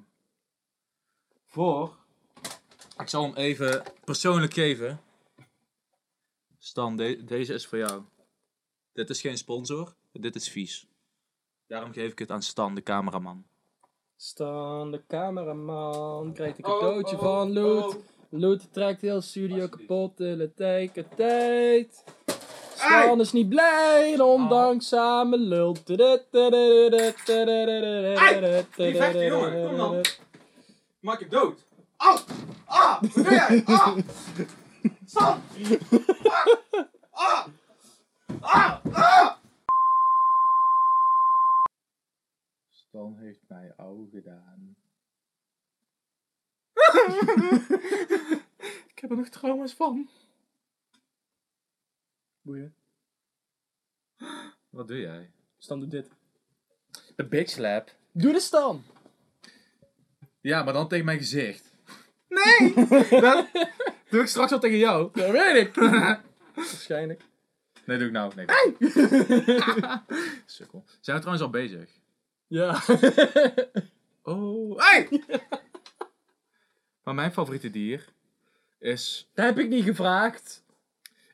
[1.45, 1.97] Voor.
[2.97, 4.99] Ik zal hem even persoonlijk geven.
[6.57, 8.03] Stan, de- deze is voor jou.
[8.93, 10.87] Dit is geen sponsor, dit is vies.
[11.67, 13.45] Daarom geef ik het aan Stan, de cameraman.
[14.15, 17.95] Staan de cameraman, krijgt een Oh, cadeautje oh, van Loot.
[17.95, 18.01] oh.
[18.29, 21.05] Loot trekt heel studio kapot de hele tijd.
[21.15, 22.03] tijd.
[22.75, 25.87] Stan is niet blij, en ondanks samen lult.
[25.87, 25.97] die
[28.95, 30.01] vechten, jongen, kom dan.
[30.99, 31.67] Maak je dood.
[31.97, 32.17] Au!
[32.65, 33.01] Ah!
[33.01, 33.63] Wat doe jij?
[33.65, 33.97] Ah!
[35.05, 35.41] Stan!
[37.11, 37.47] Ah!
[38.39, 38.77] Ah!
[38.91, 39.31] Ah!
[42.69, 44.58] Stan heeft mij ouw gedaan.
[48.91, 50.09] ik heb er nog trauma's van.
[52.41, 52.73] Boeien.
[54.69, 55.31] Wat doe jij?
[55.57, 56.09] Stan doet dit.
[57.15, 57.95] De bitch slap.
[58.11, 58.83] Doe de Stan!
[60.41, 61.73] Ja, maar dan tegen mijn gezicht.
[62.27, 62.73] Nee!
[63.21, 63.47] dat
[64.09, 65.09] doe ik straks wel tegen jou.
[65.13, 65.75] Dat weet ik!
[66.55, 67.21] Waarschijnlijk.
[67.85, 68.33] Nee, doe ik nou.
[68.35, 68.45] Nee.
[70.45, 70.83] Sukkel.
[70.99, 71.89] Zijn we trouwens al bezig?
[72.47, 72.81] Ja.
[74.23, 74.79] Oh.
[74.79, 75.23] Hey!
[77.09, 78.05] Maar mijn favoriete dier
[78.79, 79.29] is...
[79.33, 80.63] Dat heb ik niet gevraagd.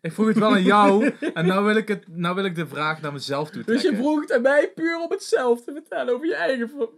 [0.02, 1.14] Ik vroeg het wel aan jou.
[1.34, 3.92] en nou wil ik, het, nou wil ik de vraag naar mezelf toe Dus trekken.
[3.92, 6.90] je vroeg het aan mij puur om hetzelfde te vertellen over je eigen...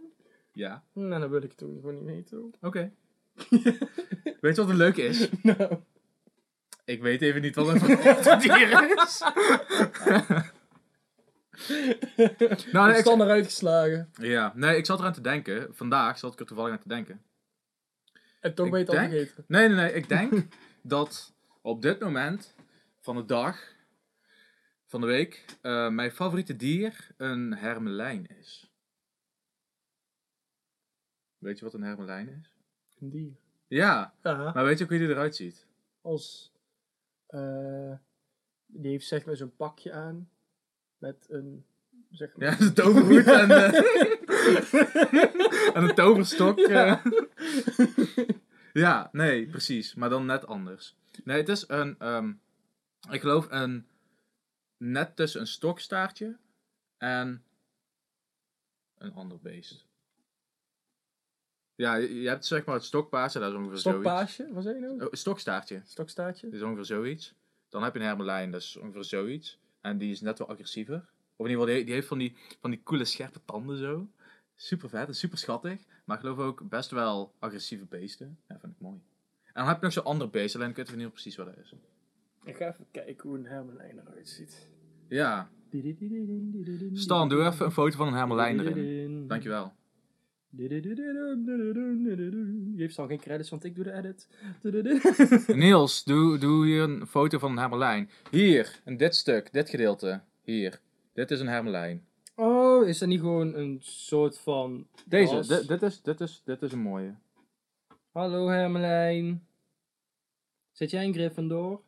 [0.52, 0.82] Ja.
[0.92, 2.54] Nou, dan wil ik het ook gewoon niet weten.
[2.60, 2.90] Oké.
[4.40, 5.28] Weet je wat een leuke is?
[5.42, 5.78] Nou.
[6.84, 9.22] Ik weet even niet wat een favoriete dier is.
[12.72, 14.10] nou, nee, ik, eruit geslagen.
[14.12, 15.68] ja, nee, ik zat eraan te denken.
[15.70, 17.22] Vandaag zat ik er toevallig aan te denken.
[18.40, 19.44] En toch ben je het al denk- vergeten.
[19.48, 19.92] Nee, nee, nee.
[19.92, 20.46] Ik denk
[20.82, 22.54] dat op dit moment
[23.00, 23.74] van de dag,
[24.86, 28.70] van de week, eh, mijn favoriete dier een hermelijn is.
[31.38, 32.50] Weet je wat een hermelijn is?
[33.00, 33.32] Een dier.
[33.66, 35.66] Ja, maar weet je ook hoe die eruit ziet?
[36.00, 36.52] Als...
[37.26, 37.92] eh,
[38.66, 40.30] die heeft zeg maar zo'n pakje aan.
[40.98, 41.64] Met een
[42.10, 43.74] Zeg Ja, een toverhoed en, eh,
[45.76, 46.58] en een toverstok.
[46.58, 47.02] Ja.
[48.72, 49.94] ja, nee, precies.
[49.94, 50.96] Maar dan net anders.
[51.24, 52.32] Nee, het is een, ehm,
[53.10, 53.86] ik geloof een,
[54.76, 56.36] net tussen een stokstaartje
[56.96, 57.44] en
[58.98, 59.86] een ander beest.
[61.74, 64.00] Ja, je hebt zeg maar het stokpaasje, dat is ongeveer zoiets.
[64.00, 65.04] Stokpaasje, wat zei je nou?
[65.04, 66.46] Oh, stokstaartje, Stokstaartje?
[66.46, 67.34] dat is ongeveer zoiets.
[67.68, 69.58] Dan heb je een hermelijn, dat is ongeveer zoiets.
[69.80, 71.08] En die is net wel agressiever.
[71.36, 74.08] Of in ieder geval, die, die heeft van die, van die coole scherpe tanden zo.
[74.56, 75.80] Super vet en super schattig.
[76.08, 78.38] Maar ik geloof ook best wel agressieve beesten.
[78.48, 79.00] Ja, vind ik mooi.
[79.44, 81.56] En dan heb je nog zo'n ander beest, alleen ik weet niet precies wat dat
[81.56, 81.74] is.
[82.44, 84.68] Ik ga even kijken hoe een hermelijn eruit ziet.
[85.08, 85.50] Ja,
[86.92, 89.26] Stan, doe even een foto van een hermelijn erin.
[89.26, 89.72] Dankjewel.
[90.56, 90.68] Je
[92.76, 94.28] heeft dan geen credits, want ik doe de edit.
[95.56, 98.10] Niels, doe, doe hier een foto van een hermelijn.
[98.30, 100.20] Hier, in dit stuk, dit gedeelte.
[100.42, 100.80] Hier.
[101.12, 102.07] Dit is een hermelijn.
[102.86, 104.86] Is dat niet gewoon een soort van...
[105.06, 107.14] Deze, dit, dit, is, dit, is, dit is een mooie.
[108.12, 109.46] Hallo hermelijn.
[110.72, 111.82] Zit jij in Gryffindor?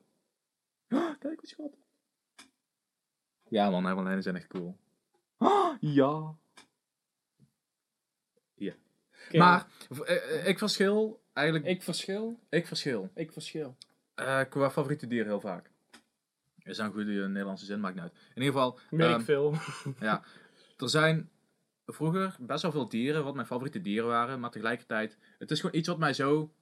[1.18, 1.76] Kijk wat schat.
[3.48, 4.76] Ja man, hermelijnen zijn echt cool.
[5.80, 6.38] ja.
[9.26, 9.66] Oké, Maar
[10.04, 11.66] eh, eh, ik verschil eigenlijk.
[11.66, 12.38] Ik, Ik verschil.
[12.50, 13.10] verschil.
[13.14, 13.76] Ik verschil.
[14.14, 15.70] Eh, qua favoriete dier heel vaak.
[16.62, 18.12] Is een goede Nederlandse zin, maakt niet uit.
[18.12, 19.54] In ieder geval, Merk ehm, veel.
[20.00, 20.22] ja.
[20.80, 21.30] Er zijn
[21.86, 24.40] vroeger best wel veel dieren wat mijn favoriete dieren waren.
[24.40, 26.52] Maar tegelijkertijd, het is gewoon iets wat mij zo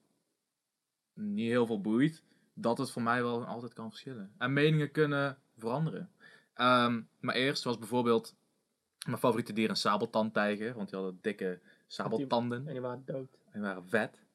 [1.14, 2.22] niet heel veel boeit.
[2.54, 4.32] Dat het voor mij wel altijd kan verschillen.
[4.38, 6.10] En meningen kunnen veranderen.
[6.54, 8.34] Ehm, maar eerst was bijvoorbeeld
[9.06, 10.74] mijn favoriete dier een sabeltandtijger.
[10.74, 12.66] Want die hadden dikke sabeltanden.
[12.66, 13.38] En die waren dood.
[13.44, 14.26] En die waren vet.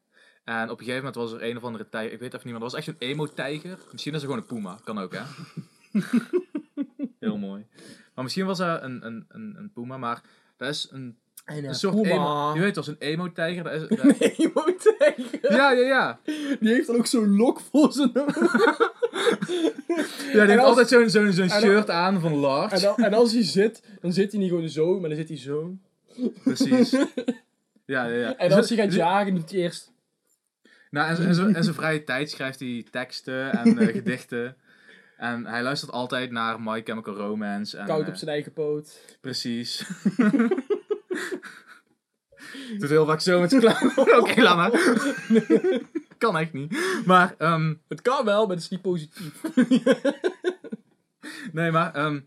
[0.43, 2.53] En op een gegeven moment was er een of andere tijger, ik weet even niet
[2.53, 3.79] meer, dat was echt een emo-tijger.
[3.91, 5.21] Misschien is er gewoon een puma, kan ook hè.
[7.19, 7.65] Heel mooi.
[8.15, 10.21] Maar misschien was er een, een, een, een puma, maar
[10.57, 13.63] dat is een, En een soort emo, je weet een emo-tijger.
[13.63, 15.39] Dat is, dat- moet tegen.
[15.55, 16.19] ja, ja, ja.
[16.59, 18.11] Die heeft dan ook zo'n lok voor zijn.
[20.17, 22.75] Ja, die En heeft als- altijd zo'n zo'n zo'n en- shirt aan van Large.
[22.75, 25.27] En, dan, en als hij zit, dan zit hij niet gewoon zo, maar dan zit
[25.27, 25.75] hij zo.
[26.43, 26.95] Precies.
[27.85, 28.35] Ja, ja, ja.
[28.37, 29.91] En als hij gaat jagen, doet hij eerst...
[30.89, 34.55] Nou, en zijn vrije tijd schrijft hij teksten en eh, gedichten.
[35.23, 37.77] En hij luistert altijd naar My Chemical Romance.
[37.77, 39.17] En, Koud eh, op zijn eigen poot.
[39.21, 39.77] Precies.
[42.79, 43.91] Doet heel vaak zo met zijn klauwen.
[44.19, 44.71] Oké, laat maar.
[46.17, 47.01] kan echt niet.
[47.05, 49.41] Maar, ehm, Het kan wel, maar het is niet positief.
[51.51, 52.19] nee, maar, ehm,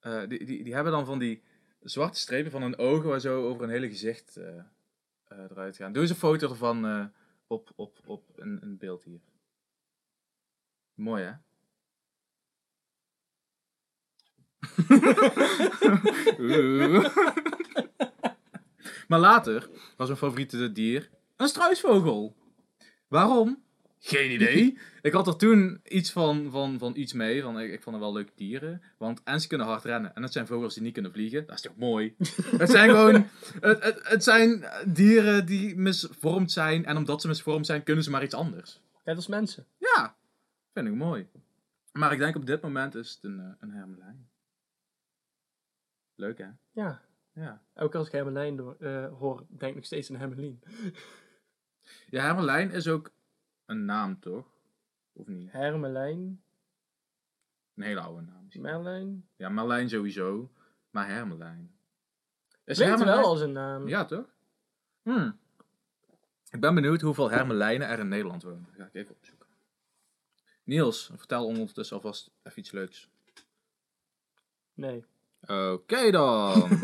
[0.00, 1.42] eh, die, die, die hebben dan van die
[1.80, 4.58] zwarte strepen van hun ogen waar zo over een hele gezicht eh,
[5.24, 5.92] eh, eruit gaan.
[5.92, 7.04] Doe eens een foto ervan eh,
[7.46, 9.20] op, op, op een, een beeld hier.
[10.94, 11.30] Mooi, hè?
[11.30, 11.42] Oeh.
[19.08, 22.36] Maar later was mijn favoriete dier een struisvogel.
[23.08, 23.62] Waarom?
[24.06, 24.78] Geen idee.
[25.02, 27.42] Ik had er toen iets van, van, van iets mee.
[27.42, 28.82] Van, ik, ik vond het wel leuke dieren.
[28.98, 30.14] Want en ze kunnen hard rennen.
[30.14, 31.46] En het zijn vogels die niet kunnen vliegen.
[31.46, 32.14] Dat is toch mooi?
[32.62, 33.26] het zijn gewoon...
[33.60, 36.84] Het, het, het zijn dieren die misvormd zijn.
[36.84, 38.80] En omdat ze misvormd zijn, kunnen ze maar iets anders.
[39.04, 39.66] Net als mensen.
[39.78, 40.16] Ja,
[40.72, 41.28] vind ik mooi.
[41.92, 44.28] Maar ik denk op dit moment is het een, eh, een hermelijn.
[46.14, 46.48] Leuk hè?
[46.70, 47.02] Ja.
[47.32, 47.62] Ja.
[47.74, 50.62] Ook als ik Hermelijn door, eh, hoor, denk ik nog steeds aan Hermelien.
[52.10, 53.10] Ja, hermelijn is ook
[53.66, 54.46] een naam toch?
[55.12, 55.52] Of niet?
[55.52, 56.42] Hermelijn,
[57.74, 58.48] Een hele oude naam.
[58.52, 59.28] Merlijn.
[59.36, 60.52] Ja, Merlijn sowieso.
[60.90, 61.74] Maar hermelijn.
[62.64, 63.88] Is Klinkt hermelijn- wel als een naam.
[63.88, 64.34] Ja, toch?
[65.02, 65.38] Hmm.
[66.50, 68.64] Ik ben benieuwd hoeveel hermelijnen er in Nederland wonen.
[68.64, 69.48] Dat ga ik even opzoeken.
[70.64, 73.10] Niels, vertel ondertussen alvast even iets leuks.
[74.74, 75.04] Nee.
[75.46, 76.68] Oké dan.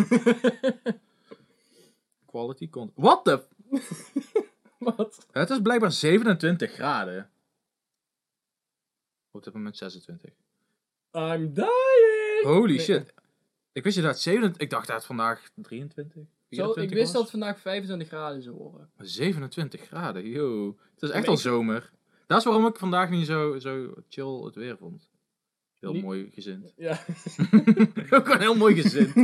[2.27, 2.99] Quality content.
[2.99, 3.43] What the...
[4.79, 5.27] Wat?
[5.31, 7.31] Het is blijkbaar 27 graden.
[9.31, 10.31] Op dit moment 26.
[11.13, 12.43] I'm dying!
[12.43, 13.15] Holy Nee, shit.
[13.73, 14.63] Ik wist je dat 27...
[14.63, 18.43] Ik dacht dat het vandaag 23, 24 Zo, ik wist dat het vandaag 25 graden
[18.43, 18.91] zou worden.
[18.99, 20.77] 27 graden, yo.
[20.95, 21.91] Het is echt al zomer.
[22.27, 25.10] Dat is waarom ik vandaag niet zo, zo chill het weer vond.
[25.81, 26.73] Heel Niet- mooi gezind.
[26.87, 26.99] Ja.
[28.17, 29.15] Ook een heel mooi gezind.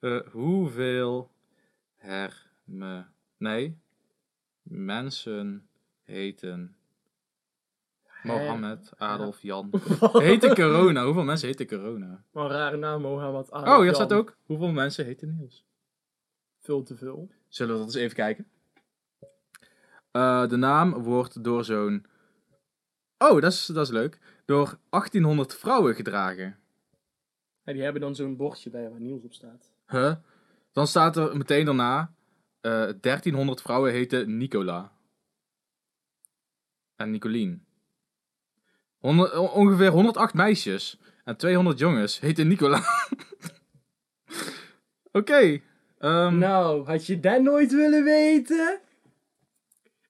[0.32, 1.30] Hoeveel
[1.96, 3.06] herme...
[3.36, 3.78] Nee.
[4.62, 5.68] Mensen
[6.02, 6.72] heten...
[8.22, 9.70] Mohammed, Adolf, Jan.
[10.12, 11.04] Heten corona.
[11.04, 12.24] Hoeveel mensen heten corona?
[12.32, 13.94] Maar een rare naam, Mohammed Adolf Oh, Jan.
[13.94, 14.36] staat ook.
[14.46, 15.64] Hoeveel mensen heten Niels?
[16.58, 17.30] Veel te veel.
[17.48, 18.46] Zullen we dat eens even kijken?
[20.10, 22.06] Eh, de naam wordt door zo'n...
[23.18, 24.18] Oh, dat is, dat is leuk.
[24.44, 26.56] Door 1800 vrouwen gedragen.
[27.64, 29.70] Ja, die hebben dan zo'n bordje bij waar Niels op staat.
[29.88, 30.14] Huh?
[30.72, 32.12] Dan staat er meteen daarna...
[32.60, 34.92] eh 1300 vrouwen heten Nicola.
[36.96, 37.64] En Nicolien.
[38.98, 42.82] Honderd- ongeveer 108 meisjes en 200 jongens heten Nicola.
[45.12, 45.60] Oké.
[45.98, 48.80] ehm, Nou, had je dat nooit willen weten?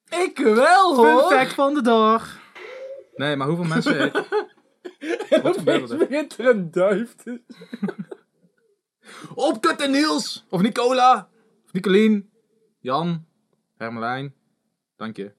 [0.09, 1.31] Ik wel Fun hoor!
[1.33, 2.41] fact van de dag.
[3.19, 4.13] Nee, maar hoeveel mensen...
[5.29, 5.99] En Wat opeens er?
[5.99, 7.43] begint er een duif te...
[9.35, 10.47] Opkutten Niels!
[10.49, 11.29] Of Nicola!
[11.65, 12.31] Of Nicolien!
[12.79, 13.27] Jan!
[13.77, 14.35] Hermelijn!
[14.97, 15.33] Dank je.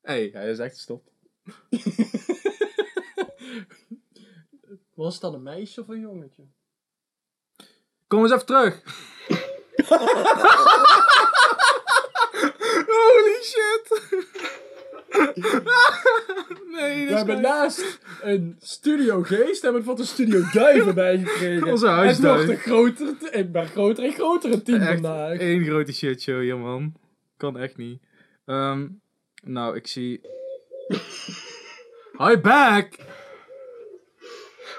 [0.00, 1.10] Hé, hey, hij is echt gestopt.
[4.94, 6.46] Was dat een meisje of een jongetje?
[8.06, 8.82] Kom eens even terug!
[12.90, 13.88] Holy shit!
[16.76, 21.68] nee, We hebben naast een studio geest, hebben we wat een studio duiven bij gekregen.
[21.70, 22.46] Onze Het huisduif.
[22.46, 25.38] wordt een groter, een maar groter en grotere team Echt vandaag.
[25.38, 26.94] één grote shitshow hier, man.
[27.36, 28.02] Kan echt niet.
[28.44, 28.88] Ehm,
[29.42, 30.20] nou, ik zie...
[32.18, 32.98] Hi, back!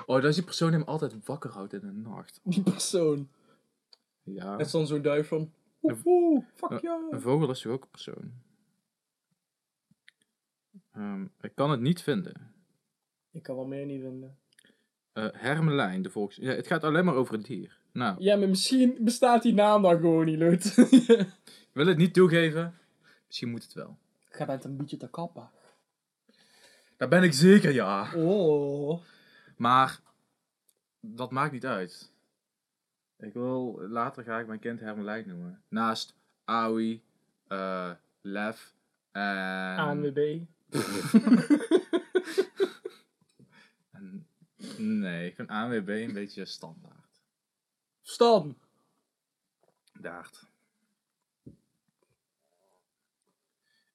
[0.06, 2.40] Oh, dat is die persoon die hem altijd wakker houdt in de nacht.
[2.44, 3.30] Die persoon.
[4.24, 4.52] Ja.
[4.58, 5.52] Het is dan zo'n duif van...
[5.82, 7.20] Oeh, fuck Een jou.
[7.22, 8.32] vogel is toch ook een persoon?
[11.02, 12.34] Ehm, ik kan het niet vinden.
[13.32, 14.38] Ik kan wel meer niet vinden.
[15.14, 16.36] Eh Hermelijn, de volks...
[16.36, 17.78] Ja, het gaat alleen maar over het dier.
[17.92, 20.78] Nou, Ja, maar misschien bestaat die naam dan gewoon niet, Lut.
[21.68, 22.78] ik wil het niet toegeven.
[23.28, 23.98] Misschien moet het wel.
[24.30, 25.50] Ga met een beetje te kappen.
[26.98, 28.14] Daar ben ik zeker, ja.
[28.16, 29.02] Oh.
[29.58, 30.00] Maar
[31.00, 32.12] dat maakt niet uit.
[33.18, 35.62] Ik wil later ga ik mijn kind Hermelijn noemen.
[35.68, 37.02] Naast Aoi,
[37.48, 37.92] eh
[38.22, 38.74] Lef
[39.12, 39.78] en...
[39.78, 40.40] ANWB.
[44.78, 47.22] Nee, ik vind ANWB een beetje standaard.
[48.02, 48.58] Stan.
[49.94, 50.50] Daard.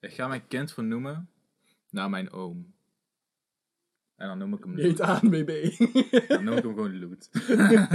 [0.00, 1.30] Ik ga mijn kind vernoemen
[1.90, 2.74] naar mijn oom.
[4.16, 4.96] En dan noem ik hem Loet.
[6.28, 7.30] Dan noem ik hem gewoon Loet.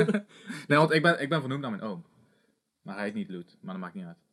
[0.67, 2.05] nee, want ik ben, ik ben vernoemd naar mijn oom.
[2.81, 4.23] Maar hij heet niet Loet, maar dat maakt niet uit.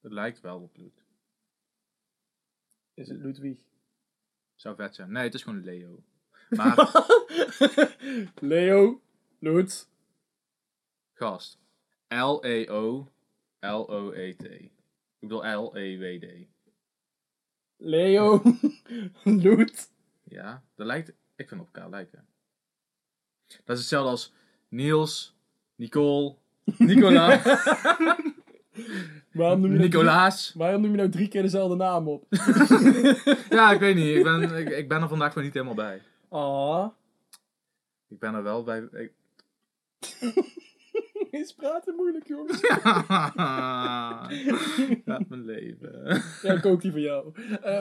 [0.00, 1.05] Het lijkt wel op Loet.
[2.96, 3.58] Is het Ludwig?
[4.54, 5.12] Zou vet zijn.
[5.12, 6.02] Nee, het is gewoon Leo.
[6.56, 7.06] Maar,
[8.40, 9.00] Leo.
[9.38, 9.88] Loet.
[11.12, 11.58] gast.
[12.08, 13.08] L-E-O
[13.60, 14.44] L-O-E-T.
[14.44, 14.70] Ik
[15.18, 16.46] bedoel E L-E-W-D.
[17.76, 18.42] Leo.
[19.42, 19.90] Loet.
[20.24, 21.12] Ja, dat lijkt...
[21.36, 22.26] Ik vind op elkaar lijken.
[23.46, 24.32] Dat is hetzelfde als
[24.68, 25.34] Niels,
[25.74, 26.36] Nicole,
[26.78, 27.42] Nicola,
[29.36, 30.52] Waarom noem, je nou Nicolaas.
[30.56, 32.24] waarom noem je nou drie keer dezelfde naam op?
[33.50, 34.16] Ja, ik weet niet.
[34.16, 36.02] Ik ben, ik, ik ben er vandaag gewoon niet helemaal bij.
[36.28, 36.86] Ah.
[38.08, 38.88] Ik ben er wel bij...
[38.92, 39.12] Ik...
[41.30, 42.62] Is praten moeilijk, jongens.
[45.04, 46.22] Laat mijn leven.
[46.42, 47.32] Ja, ik ook die van jou.
[47.62, 47.80] Eh,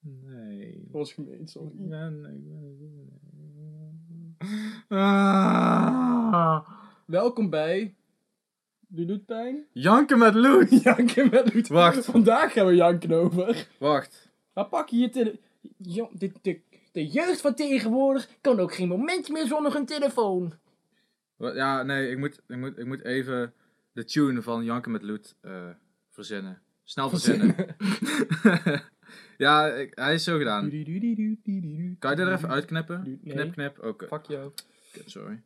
[0.00, 0.72] Nee.
[0.84, 1.68] dat was gemeen, sorry.
[1.68, 2.44] Ik ben...
[4.88, 6.68] Ah.
[7.06, 7.96] Welkom bij...
[8.90, 9.64] Doe doet pijn?
[9.72, 10.82] Janken met Loet.
[10.82, 11.68] Janken met Loet.
[11.68, 12.04] Wacht.
[12.04, 13.66] Vandaag gaan we janken over.
[13.78, 14.28] Wacht.
[14.54, 15.38] Maar pak je je tele...
[15.76, 16.60] Jo, de, de,
[16.92, 20.52] de jeugd van tegenwoordig kan ook geen momentje meer zonder een telefoon.
[21.38, 23.52] Ja, nee, ik moet, ik moet, ik moet even
[23.92, 25.68] de tune van Janken met Loet eh,
[26.10, 26.58] verzinnen.
[26.84, 27.54] Snel verzinnen.
[29.36, 30.68] ja, ik- hij is zo gedaan.
[30.70, 33.18] Kan je dit er even uitknippen?
[33.22, 33.34] Nee.
[33.34, 33.78] Knip, knip.
[33.84, 34.52] Oké, Fuck jou.
[34.92, 35.42] Kut, sorry.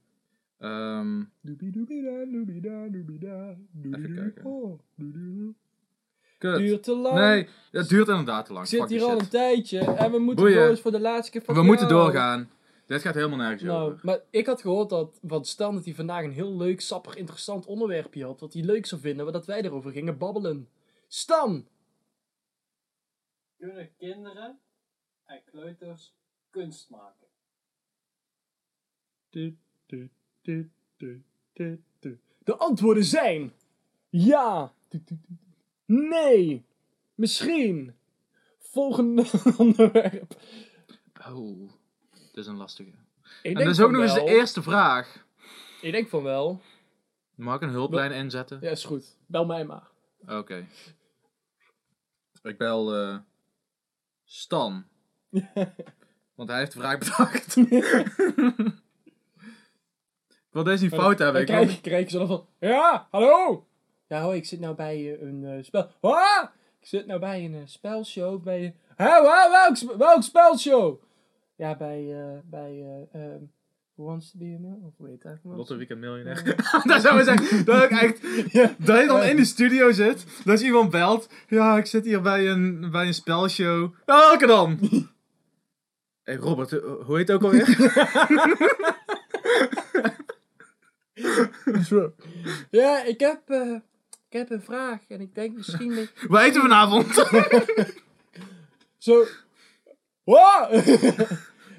[0.63, 1.21] Ehm,
[3.93, 4.43] Even kijken.
[6.39, 6.59] Kut.
[6.59, 7.15] Duurt te lang.
[7.15, 8.65] Nee, het duurt inderdaad te lang.
[8.65, 9.21] Ik zit Fuck hier al shit.
[9.21, 10.59] een tijdje en we moeten Boeien.
[10.61, 11.41] door eens voor de laatste keer.
[11.41, 12.51] Fuck We moeten doorgaan.
[12.87, 14.01] Dit gaat helemaal nergens Nou, over.
[14.07, 17.67] maar ik had gehoord dat van Stan dat hij vandaag een heel leuk, sappig, interessant
[17.67, 18.41] onderwerpje had.
[18.41, 20.69] Wat hij leuk zou vinden, maar dat wij erover gingen babbelen.
[21.09, 21.67] Stan!
[23.59, 24.59] Kunnen kinderen
[25.25, 26.15] en kleuters
[26.51, 27.27] kunst maken?
[32.45, 33.53] De antwoorden zijn...
[34.09, 34.73] Ja.
[35.85, 36.65] Nee.
[37.15, 37.95] Misschien.
[38.59, 39.25] Volgende
[39.57, 40.35] onderwerp.
[41.29, 41.71] Oh,
[42.13, 42.91] dit is een lastige.
[43.43, 45.27] Ik En dat is ook nog eens de eerste vraag.
[45.81, 46.61] Ik denk van wel.
[47.35, 48.59] Mag ik een hulplijn inzetten?
[48.61, 49.17] Ja, is goed.
[49.27, 49.89] Bel mij maar.
[50.27, 50.67] Oké.
[52.43, 53.19] Ik bel eh,
[54.25, 54.85] Stan.
[56.35, 57.57] Want hij heeft de vraag bedacht.
[60.53, 61.19] wil deze niet fout.
[61.19, 62.47] Dan Ik krijg, krijg je zo dan van...
[62.59, 63.67] Ja, hallo!
[64.07, 65.91] Ja, hoi, ik zit nou bij eh, een eh, spel...
[66.01, 66.49] Ah!
[66.81, 68.75] Ik zit nou bij een eh, spelshow bij...
[68.97, 71.03] Hé, welk, welk spelshow?
[71.57, 73.43] Ja, bij, eh bij, eh ehm,
[73.95, 74.87] Who Wants to be a Millionaire?
[74.87, 75.39] Of hoe heet dat?
[75.43, 76.47] Lotte Weekend Miljonair.
[76.47, 76.83] Ja.
[76.91, 78.21] Daar zou we zeggen, dat ik echt
[78.53, 78.75] Ja.
[78.79, 81.29] Dat je dan in de studio zit, dat je iemand belt.
[81.49, 83.95] Ja, ik zit hier bij een, bij een spelshow.
[84.07, 84.79] Welke dan?
[84.81, 84.99] Hé
[86.33, 87.67] hey Robert, hoe heet het ook alweer?
[92.71, 93.75] Ja, ik heb, eh,
[94.29, 96.13] ik heb een vraag en ik denk misschien dat...
[96.29, 97.15] Waar eten we vanavond?
[98.99, 99.25] Zo.
[100.25, 100.71] Wow!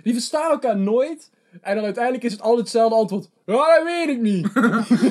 [0.03, 1.31] Die verstaan elkaar nooit.
[1.61, 3.29] En dan uiteindelijk is het altijd hetzelfde antwoord.
[3.45, 4.49] Ja, dat weet ik niet.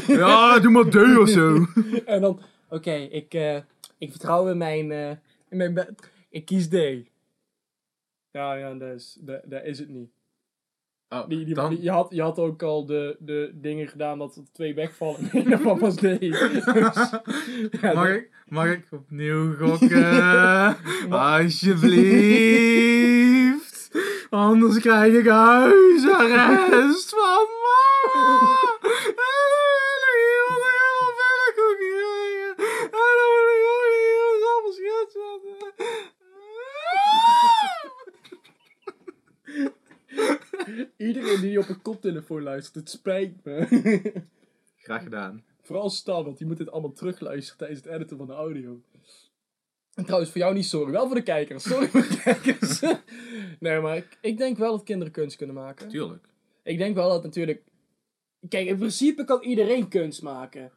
[0.06, 1.66] ja, doe maar D of zo.
[2.04, 3.56] en dan, oké, ik, eh,
[3.98, 5.10] ik vertrouw in mijn, eh,
[5.48, 5.96] in mijn.
[6.30, 6.74] Ik kies D.
[8.30, 10.10] Ja, ja, dat is, dat, dat is het niet.
[11.12, 14.18] Oh, Die, die, dan, die- je, had, je had ook al de, de dingen gedaan
[14.18, 15.16] dat er twee wegvallen.
[15.32, 15.96] Nee, dat was.
[15.96, 16.20] Dus,
[17.80, 20.76] ja, mag, ik, mag ik opnieuw gokken?
[21.10, 23.90] Alsjeblieft.
[24.30, 28.48] Anders krijg ik huisarrest van mama.
[29.06, 32.50] En dan wil ik iemand een heel verder koekje krijgen.
[32.84, 35.40] En dan wil ik ook niet iemand anders gaan zetten.
[40.96, 43.66] Iedereen die op een koptelefoon luistert, het spijt me.
[44.76, 45.44] Graag gedaan.
[45.62, 48.82] Vooral Stan, want die moet dit allemaal terugluisteren tijdens het editen van de audio.
[49.94, 51.62] En trouwens, voor jou niet sorry, wel voor de kijkers.
[51.62, 52.80] Sorry voor de kijkers.
[53.60, 55.88] nee, maar ik, ik denk wel dat kinderen kunst kunnen maken.
[55.88, 56.28] Tuurlijk.
[56.62, 57.62] Ik denk wel dat natuurlijk...
[58.48, 60.72] Kijk, in principe kan iedereen kunst maken.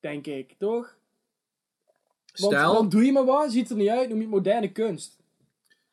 [0.00, 0.98] Denk ik, toch?
[2.32, 5.18] Want Stijl, dan doe je maar wat, ziet er niet uit, noem je moderne kunst.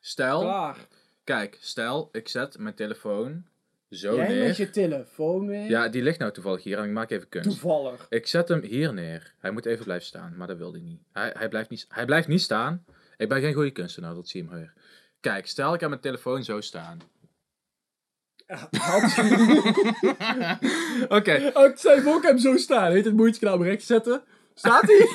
[0.00, 0.40] stijl.
[0.40, 0.88] Klaar.
[1.28, 3.46] Kijk, stel, ik zet mijn telefoon
[3.90, 4.46] zo Jij neer.
[4.46, 5.68] met je telefoon weer.
[5.68, 7.48] Ja, die ligt nou toevallig hier en ik maak even kunst.
[7.48, 8.06] Toevallig.
[8.08, 9.34] Ik zet hem hier neer.
[9.38, 11.00] Hij moet even blijven staan, maar dat wil hij niet.
[11.12, 11.86] Hij, hij, blijft niet.
[11.88, 12.84] hij blijft niet staan.
[13.16, 14.72] Ik ben geen goede kunstenaar, dat zie je maar weer.
[15.20, 16.98] Kijk, stel ik heb mijn telefoon zo staan.
[21.18, 22.92] Oké, Oh, ik zei ook hem zo staan.
[22.92, 24.22] Heet het moeite recht zetten.
[24.54, 25.06] Staat hij?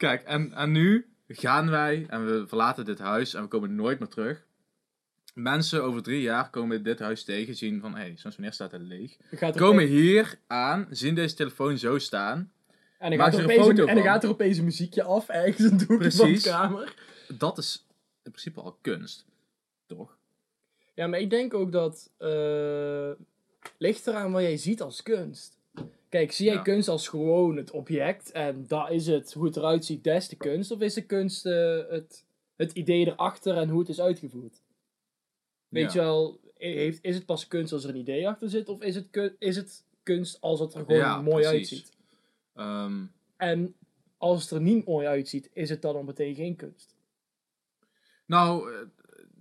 [0.05, 3.98] kijk, en, en nu gaan wij en we verlaten dit huis en we komen nooit
[3.98, 4.44] meer terug.
[5.34, 8.72] Mensen over drie jaar komen dit huis tegen, zien van, hé, hey, sinds wanneer staat
[8.72, 9.16] het leeg?
[9.30, 12.52] Gaat er Komen hier aan, zien deze telefoon zo staan.
[12.98, 14.12] En dan, Maak gaat er, er een opeens een, foto en dan van.
[14.12, 16.42] gaat er opeens een muziekje af, ergens een doekje van de Precies.
[16.42, 16.94] kamer.
[17.28, 17.86] Dat is
[18.22, 19.26] in principe al kunst.
[19.86, 20.16] Toch?
[20.94, 22.11] Ja, maar ik denk ook dat...
[22.18, 23.11] eh
[23.78, 25.59] ligt eraan wat jij ziet als kunst.
[26.15, 26.62] Kijk, zie jij Ja.
[26.62, 30.37] kunst als gewoon het object en dat is het, hoe het eruit ziet, is de
[30.37, 30.71] kunst?
[30.71, 32.25] Of is de kunst eh, het,
[32.57, 34.62] het idee erachter en hoe het is uitgevoerd?
[35.69, 36.01] Weet Ja.
[36.01, 38.69] je wel, heeft, is het pas kunst als er een idee achter zit?
[38.69, 41.51] Of is het, kun- is het kunst als het er gewoon Ja, mooi precies.
[41.53, 41.97] uitziet?
[42.55, 43.05] Ehm,
[43.37, 43.75] En
[44.19, 46.95] als het er niet mooi uitziet, is het dan al meteen geen kunst?
[48.27, 48.79] Nou, eh,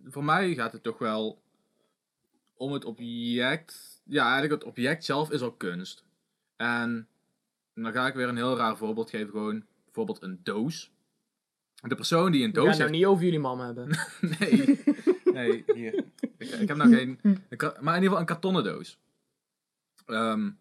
[0.05, 1.41] voor mij gaat het toch wel
[2.53, 4.01] om het object.
[4.05, 6.03] Ja, eigenlijk het object zelf is al kunst.
[6.63, 7.07] En
[7.73, 9.29] dan ga ik weer een heel raar voorbeeld geven.
[9.29, 10.91] Gewoon bijvoorbeeld een doos.
[11.81, 12.99] De persoon die een We doos gaan nou heeft.
[12.99, 13.97] niet over jullie mama hebben.
[14.39, 14.83] Nee,
[15.33, 15.93] nee, hier.
[16.37, 17.19] Ik, ik heb nou geen.
[17.21, 18.99] een maar in ieder geval een kartonnen doos.
[20.05, 20.51] Ehm,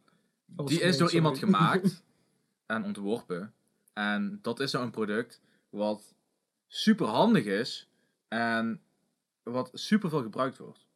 [0.56, 1.14] Oh, die is door sorry.
[1.14, 2.04] iemand gemaakt
[2.66, 3.54] en ontworpen.
[3.92, 5.40] En dat is nou een product
[5.70, 6.14] wat
[6.66, 7.88] super handig is
[8.28, 8.80] en
[9.42, 10.86] wat super veel gebruikt wordt.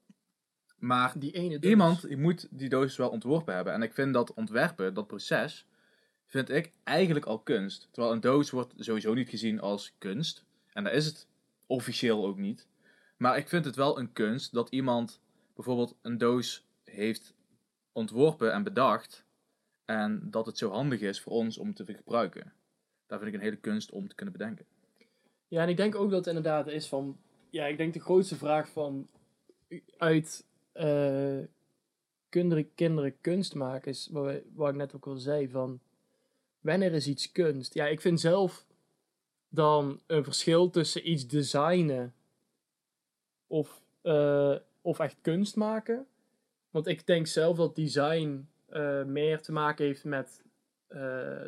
[0.86, 1.70] Maar Die ene doos.
[1.70, 3.72] iemand die moet die doos wel ontworpen hebben.
[3.72, 5.66] En ik vind dat ontwerpen, dat proces,
[6.26, 7.88] vind ik eigenlijk al kunst.
[7.90, 10.44] Terwijl een doos wordt sowieso niet gezien als kunst.
[10.72, 11.26] En dat is het
[11.66, 12.66] officieel ook niet.
[13.16, 15.20] Maar ik vind het wel een kunst dat iemand
[15.54, 17.34] bijvoorbeeld een doos heeft
[17.92, 19.24] ontworpen en bedacht.
[19.84, 22.52] En dat het zo handig is voor ons om te gebruiken.
[23.06, 24.66] Daar vind ik een hele kunst om te kunnen bedenken.
[25.48, 27.16] Ja, en ik denk ook dat het inderdaad is van...
[27.50, 29.08] Ja, ik denk de grootste vraag van...
[29.96, 30.44] Uit...
[30.76, 31.48] eh
[32.74, 34.08] kinderen, kunst maken is...
[34.12, 35.80] Wat, wat ik net ook al zei van...
[36.60, 37.74] Wanneer is iets kunst?
[37.74, 38.66] Ja, ik vind zelf
[39.48, 42.14] dan een verschil tussen iets designen...
[43.46, 46.06] Of, eh, of echt kunst maken.
[46.70, 50.42] Want ik denk zelf dat design eh, meer te maken heeft met...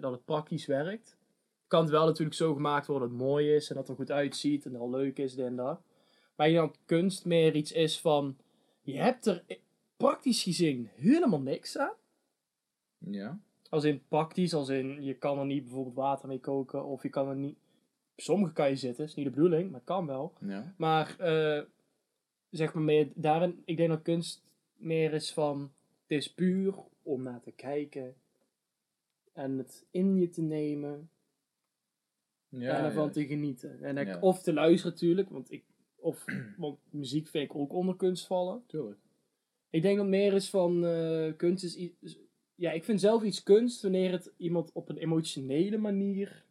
[0.01, 1.18] dat het praktisch werkt
[1.68, 4.05] kan het wel natuurlijk zo gemaakt worden dat het mooi is en dat het er
[4.05, 5.81] goed uitziet en al leuk is, dit en dat.
[6.37, 8.37] Maar denk dat kunst meer iets is van,
[8.93, 9.45] je hebt er
[9.97, 11.95] praktisch gezien helemaal niks aan.
[12.99, 13.41] Ja.
[13.68, 17.09] Als in praktisch, als in je kan er niet bijvoorbeeld water mee koken of je
[17.09, 17.59] kan er niet...
[18.16, 20.32] Sommige kan je zitten, is niet de bedoeling, maar het kan wel.
[20.41, 20.74] ja.
[20.76, 21.62] Maar eh,
[22.51, 24.43] zeg maar meer daarin, ik denk dat kunst
[24.76, 25.72] meer is van,
[26.03, 28.14] het is puur om naar te kijken
[29.32, 31.11] en het in je te nemen.
[32.78, 33.82] en ervan te genieten.
[33.82, 34.20] En ik- Ja.
[34.20, 35.64] Of te luisteren natuurlijk, want, ik,
[36.01, 36.24] of,
[36.57, 38.62] want muziek vind ik ook onder kunst vallen.
[38.66, 38.99] Tuurlijk.
[39.70, 42.18] Ik denk dat meer is van eh, kunst is iets.
[42.55, 46.44] Ja, ik vind zelf iets kunst wanneer het iemand op een emotionele manier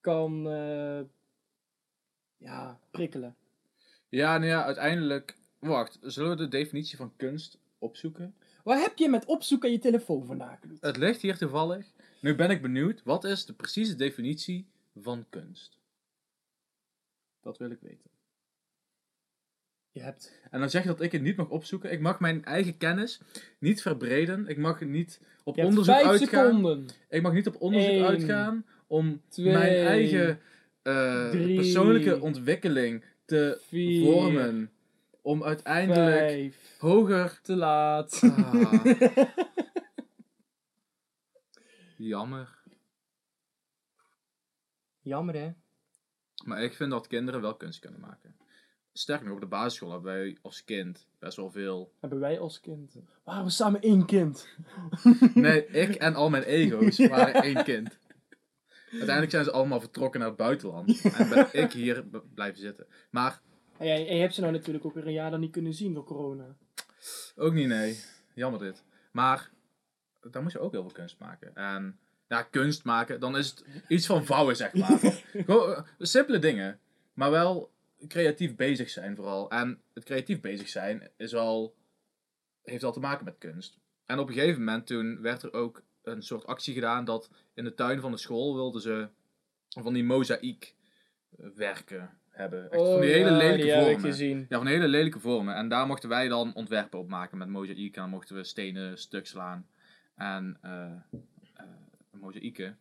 [0.00, 1.00] kan eh,
[2.36, 3.36] ja, prikkelen.
[4.08, 5.36] Ja, nou ja, uiteindelijk...
[5.58, 8.34] Wacht, zullen we de definitie van kunst opzoeken?
[8.64, 10.58] Waar heb je met opzoeken aan je telefoon vandaan?
[10.80, 11.86] Het ligt hier toevallig.
[12.20, 15.78] Nu ben ik benieuwd, wat is de precieze definitie van kunst?
[17.40, 18.10] Dat wil ik weten.
[19.98, 20.32] Je hebt.
[20.50, 21.92] En dan zeg je dat ik het niet mag opzoeken.
[21.92, 23.20] Ik mag mijn eigen kennis
[23.58, 24.46] niet verbreden.
[24.46, 26.46] Ik mag niet op Je onderzoek vijf uitgaan.
[26.46, 26.86] seconden.
[27.08, 30.40] Ik mag niet op onderzoek Eén, uitgaan om twee, mijn eigen
[30.82, 34.70] eh, drie, persoonlijke ontwikkeling te vier, vormen.
[35.22, 36.76] Om uiteindelijk Vijf.
[36.78, 37.40] hoger.
[37.42, 38.20] Te laat.
[38.22, 38.84] Ah.
[41.96, 42.58] Jammer.
[45.00, 45.50] Jammer hè?
[46.44, 48.36] Maar ik vind dat kinderen wel kunst kunnen maken.
[48.98, 51.92] Sterker nog, op de basisschool hebben wij als kind best wel veel.
[52.00, 52.96] Hebben wij als kind.
[53.24, 54.48] Waren we samen één kind?
[55.34, 57.98] Nee, ik en al mijn ego's waren één kind.
[58.90, 61.00] Uiteindelijk zijn ze allemaal vertrokken naar het buitenland.
[61.18, 62.86] En ben ik hier blijven zitten.
[63.10, 63.40] Maar
[63.78, 65.74] En jij, en je hebt ze nou natuurlijk ook weer een jaar dan niet kunnen
[65.74, 66.56] zien door corona.
[67.36, 68.00] ook niet, nee.
[68.34, 68.84] Jammer dit.
[69.12, 69.50] Maar
[70.30, 71.54] daar moest je ook heel veel kunst maken.
[71.54, 74.98] En ja, kunst maken, dan is het iets van vouwen, zeg maar.
[75.46, 76.78] Gewoon eh, simpele dingen.
[77.14, 77.70] Maar wel
[78.06, 79.50] creatief bezig zijn vooral.
[79.50, 81.74] En het creatief bezig zijn is wel,
[82.62, 83.78] heeft al te maken met kunst.
[84.06, 87.64] En op een gegeven moment toen werd er ook een soort actie gedaan dat in
[87.64, 89.08] de tuin van de school wilden ze
[89.68, 90.74] van die mozaïek
[91.38, 92.70] eh, werken hebben.
[92.70, 94.10] Echt van die hele Oh, ja, lelijke die heb ik vormen.
[94.10, 94.46] gezien.
[94.48, 95.54] Ja, van hele lelijke vormen.
[95.54, 97.94] En daar mochten wij dan ontwerpen op maken met mozaïek.
[97.96, 99.66] En dan mochten we stenen stuk slaan.
[100.14, 100.90] En eh
[101.54, 101.64] eh,
[102.10, 102.78] mozaïeken.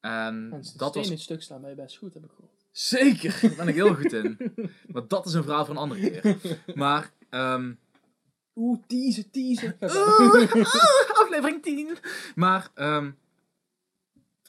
[0.00, 2.52] En dat steen was stuk slaan ben je best goed, heb ik gehoord.
[2.74, 4.36] Zeker, daar ben ik heel goed in.
[4.86, 6.36] Maar dat is een verhaal voor een andere keer.
[6.74, 7.72] Maar, ehm
[8.54, 9.76] Oeh, teasen, teasen.
[11.22, 11.96] aflevering 10.
[12.34, 13.10] Maar, ehm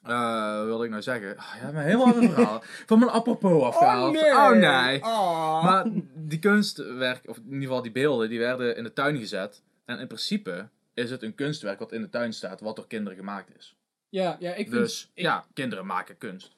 [0.03, 1.37] eh, wat wilde ik nou zeggen?
[1.37, 2.61] Ah, ja, maar helemaal mijn verhaal.
[2.85, 4.17] Van mijn apropos afgehaald.
[4.17, 5.03] Oh nee.
[5.03, 5.63] Ah.
[5.63, 9.63] Maar die kunstwerk, of in ieder geval die beelden, die werden in de tuin gezet.
[9.85, 13.17] En in principe is het een kunstwerk wat in de tuin staat, wat door kinderen
[13.17, 13.75] gemaakt is.
[14.09, 14.81] Ja, ja, ik vind...
[14.81, 16.53] Dus ik- ja, kinderen maken kunst.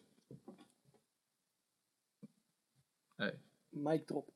[3.15, 3.33] Hey,
[3.81, 4.29] Mic drop.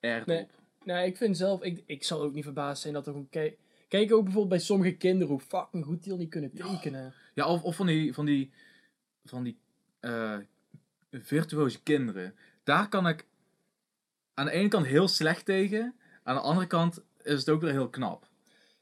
[0.00, 0.46] erg Nee.
[0.84, 1.62] Nou, ik vind zelf...
[1.62, 3.28] Ik, ik zal ook niet verbaasd zijn dat er gewoon...
[3.28, 3.58] Kijk,
[3.88, 7.14] kijk ook bijvoorbeeld bij sommige kinderen hoe fucking goed die al niet kunnen tekenen.
[7.34, 8.52] Ja, of, of van die, van die,
[9.24, 9.58] van die
[10.00, 10.38] eh,
[11.10, 12.34] virtuoze kinderen.
[12.64, 13.26] Daar kan ik
[14.34, 15.94] aan de ene kant heel slecht tegen.
[16.22, 18.28] Aan de andere kant is het ook weer heel knap.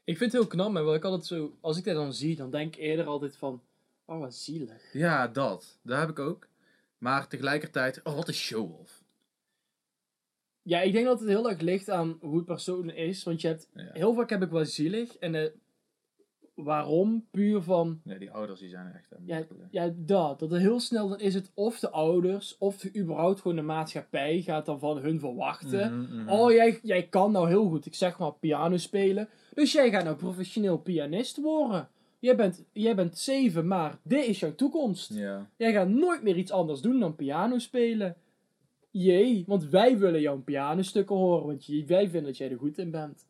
[0.03, 1.57] Ik vind het heel knap, maar wat ik altijd zo...
[1.59, 3.61] Als ik dat dan zie, dan denk ik eerder altijd van...
[4.05, 4.93] Oh, wat zielig.
[4.93, 5.77] Ja, dat.
[5.81, 6.47] Dat heb ik ook.
[7.01, 9.03] Maar tegelijkertijd, oh, wat een show-off.
[10.61, 13.23] Ja, ik denk dat het heel erg ligt aan hoe het persoon is.
[13.23, 13.69] Want je hebt...
[13.73, 13.89] Ja.
[13.93, 15.17] Heel vaak heb ik wel zielig.
[15.17, 15.49] En eh,
[16.53, 17.27] waarom?
[17.31, 18.01] Puur van...
[18.03, 20.39] Nee, die ouders die zijn echt Ja, ja, dat.
[20.39, 23.63] Dat er heel snel dan is het of de ouders, of de, überhaupt gewoon de
[23.63, 25.99] maatschappij gaat dan van hun verwachten.
[25.99, 26.29] Mhm, mhm.
[26.29, 29.29] Oh, jij, jij kan nou heel goed, ik zeg maar, piano spelen.
[29.53, 31.89] Dus jij gaat nou professioneel pianist worden.
[32.21, 35.13] Jij bent, jij bent zeven, maar dit is jouw toekomst.
[35.13, 35.49] Ja.
[35.57, 38.15] Jij gaat nooit meer iets anders doen dan piano spelen.
[38.91, 42.91] Jee, want wij willen jouw pianostukken horen, want wij vinden dat jij er goed in
[42.91, 43.25] bent.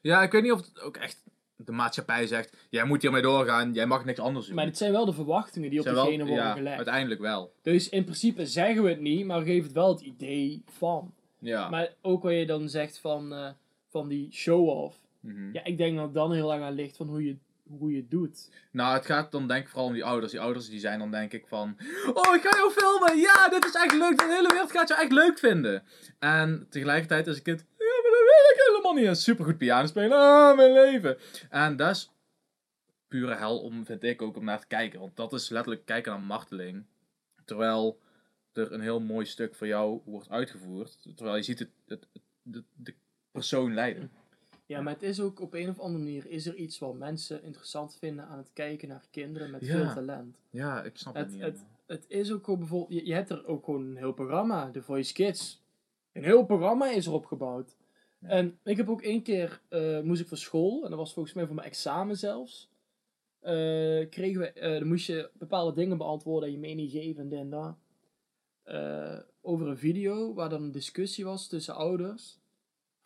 [0.00, 1.22] ja, ik weet niet of het ook echt
[1.56, 4.54] de maatschappij zegt, jij moet hiermee doorgaan, jij mag niks anders doen.
[4.54, 6.76] Maar het zijn wel de verwachtingen die op Zijn wel- degene worden ja, gelegd.
[6.76, 7.52] uiteindelijk wel.
[7.62, 11.14] Dus in principe zeggen we het niet, maar we geven het wel het idee van.
[11.38, 11.68] Ja.
[11.70, 13.48] Maar ook wat je dan zegt van, eh,
[13.88, 14.96] van die show-off.
[15.20, 15.52] Mhm.
[15.52, 17.96] Ja, ik denk dat het dan heel erg aan ligt van hoe je, hoe je
[17.96, 18.50] het doet.
[18.72, 20.32] Nou, het gaat dan denk ik vooral om die ouders.
[20.32, 21.76] Die ouders die zijn dan denk ik van...
[22.14, 23.16] Oh, ik ga jou filmen!
[23.18, 24.18] Ja, dit is echt leuk!
[24.18, 25.82] De hele wereld gaat jou echt leuk vinden!
[26.18, 27.60] En tegelijkertijd is een kind...
[27.78, 29.06] Ja, maar dat wil ik helemaal niet!
[29.06, 30.18] Een supergoed piano spelen!
[30.18, 31.16] Ah, mijn leven!
[31.50, 32.10] En dat is
[33.08, 35.00] pure hel om, vind ik ook, om naar te kijken.
[35.00, 36.84] Want dat is letterlijk kijken naar marteling.
[37.44, 38.00] Terwijl
[38.52, 41.02] er een heel mooi stuk voor jou wordt uitgevoerd.
[41.16, 42.94] Terwijl je ziet het, het, het- de, de
[43.30, 44.10] persoon lijden.
[44.66, 47.42] Ja, maar het is ook op een of andere manier is er iets wat mensen
[47.42, 49.84] interessant vinden aan het kijken naar kinderen met Ja.
[49.84, 50.36] veel talent.
[50.50, 53.30] Ja, ik snap het, Het, niet het, het is ook gewoon bijvoorbeeld, je, je hebt
[53.30, 55.62] er ook gewoon een heel programma, The Voice Kids.
[56.12, 57.76] Een heel programma is erop gebouwd.
[58.18, 58.28] Ja.
[58.28, 61.34] En ik heb ook één keer, eh, moest ik voor school, en dat was volgens
[61.34, 62.72] mij voor mijn examen zelfs.
[63.40, 67.28] eh, kregen we, eh, dan moest je bepaalde dingen beantwoorden en je mening geven en
[67.28, 67.76] dit en dat.
[69.40, 72.38] Over een video waar dan een discussie was tussen ouders.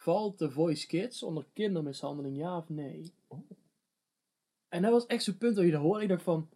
[0.08, 3.12] Valt The Voice Kids onder kindermishandeling, ja of nee?
[4.68, 6.02] En dat was echt zo'n punt dat je dat hoorde.
[6.02, 6.48] Ik dacht van,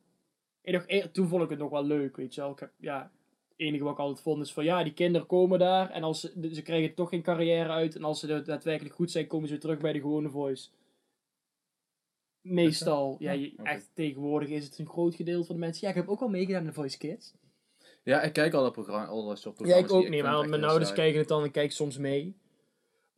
[0.64, 2.50] Ik dacht, eh, toen vond ik het nog wel leuk, weet je wel.
[2.50, 3.02] Ik heb, ja,
[3.48, 5.90] het enige wat ik altijd vond is van, ja, die kinderen komen daar.
[5.90, 7.96] En als ze, ze krijgen toch geen carrière uit.
[7.96, 10.68] En als ze er daadwerkelijk goed zijn, komen ze terug bij de gewone voice.
[12.40, 15.82] Meestal, ja, je- echt tegenwoordig is het een groot gedeelte van de mensen.
[15.82, 17.34] Ja, ik heb ook al meegedaan aan de Voice Kids.
[18.02, 19.90] Ja, ik kijk al dat programma, al dat soort Ja, programma's.
[19.90, 21.00] ik ook niet, maar mijn ouders saai.
[21.00, 22.36] kijken het dan en kijk soms mee.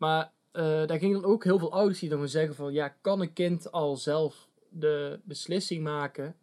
[0.05, 2.73] Maar eh, daar gingen dan ook heel veel ouders die dan zeggen van...
[2.73, 6.37] Ja, kan een kind al zelf de beslissing maken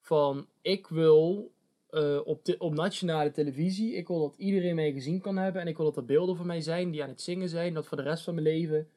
[0.00, 0.46] van...
[0.62, 1.52] Ik wil
[1.88, 5.60] eh, op, op nationale televisie, ik wil dat iedereen mij gezien kan hebben...
[5.60, 7.74] En ik wil dat er beelden van mij zijn die aan het zingen zijn.
[7.74, 8.88] Dat voor de rest van mijn leven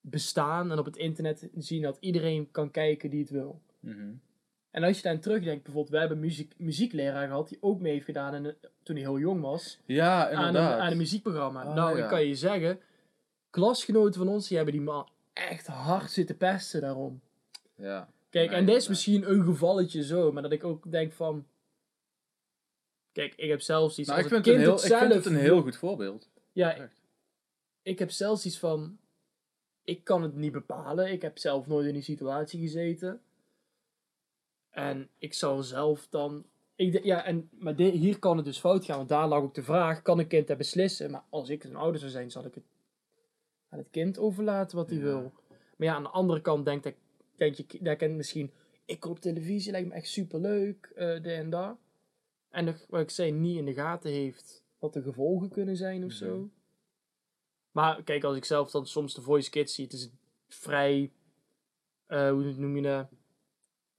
[0.00, 3.60] bestaan en op het internet zien dat iedereen kan kijken die het wil.
[3.80, 4.12] Mhm.
[4.70, 7.92] En als je aan terugdenkt, bijvoorbeeld, we hebben een muziek, muziekleraar gehad die ook mee
[7.92, 10.78] heeft gedaan in, toen hij heel jong was Ja, aan een, inderdaad.
[10.80, 11.66] aan een muziekprogramma.
[11.66, 12.02] Oh, nou, ja.
[12.02, 12.80] ik kan je zeggen,
[13.50, 17.20] klasgenoten van ons, die hebben die man echt hard zitten pesten daarom.
[17.74, 18.08] Ja.
[18.30, 18.88] Kijk, Nee, en dit is inderdaad.
[18.88, 21.46] misschien een gevalletje zo, maar dat ik ook denk van...
[23.12, 25.26] Kijk, ik heb zelfs iets Nou, ik vind, het heel, ik het vind zelf het
[25.26, 26.28] een heel goed voorbeeld.
[26.52, 27.00] Ja, Echt.
[27.82, 28.98] ik heb zelfs iets van...
[29.84, 31.12] Ik kan het niet bepalen.
[31.12, 33.20] Ik heb zelf nooit in die situatie gezeten.
[34.70, 36.44] En ik zou zelf dan...
[36.74, 38.96] Ik, ja, en, maar hier kan het dus fout gaan.
[38.96, 41.10] Want daar lag ook de vraag, kan een kind dat beslissen?
[41.10, 42.64] Maar als ik een ouder zou zijn, zal ik het
[43.68, 45.04] aan het kind overlaten wat hij Ja.
[45.04, 45.32] wil.
[45.76, 46.96] Maar ja, aan de andere kant denk ik,
[47.36, 48.50] denk je, dat kind misschien...
[48.84, 51.76] Ik op televisie, lijkt me echt superleuk, eh dit en dat.
[52.50, 56.12] En wat ik zei, niet in de gaten heeft wat de gevolgen kunnen zijn of
[56.12, 56.36] zo.
[56.36, 56.46] Mhm.
[57.70, 60.10] Maar kijk, als ik zelf dan soms de Voice Kids zie, het is
[60.48, 61.12] vrij,
[62.06, 63.08] eh, hoe noem je dat?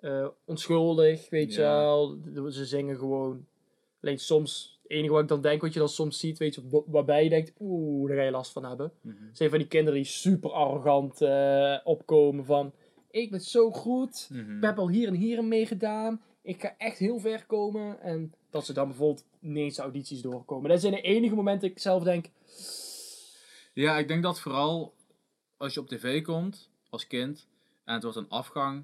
[0.02, 1.76] Eh, onschuldig, weet je Ja.
[1.78, 2.18] wel.
[2.49, 3.45] Ze zingen gewoon.
[4.02, 6.62] Alleen soms, het enige wat ik dan denk, wat je dan soms ziet, weet je,
[6.70, 8.91] wa- waarbij je denkt, oeh, daar ga je last van hebben.
[9.02, 9.16] Mhm.
[9.34, 12.72] Zijn van die kinderen die super arrogant eh, opkomen van,
[13.12, 14.56] ik ben zo goed, Mhm.
[14.58, 16.22] ik heb al hier en hier aan meegedaan.
[16.41, 17.99] Ik ga echt heel ver komen.
[18.02, 20.70] En dat ze dan bijvoorbeeld niet eens audities doorkomen.
[20.70, 22.26] Dat zijn de enige momenten dat ik zelf denk...
[23.74, 24.93] Ja, ik denk dat vooral
[25.58, 27.47] als je op tv komt als kind
[27.84, 28.84] en het wordt een afgang,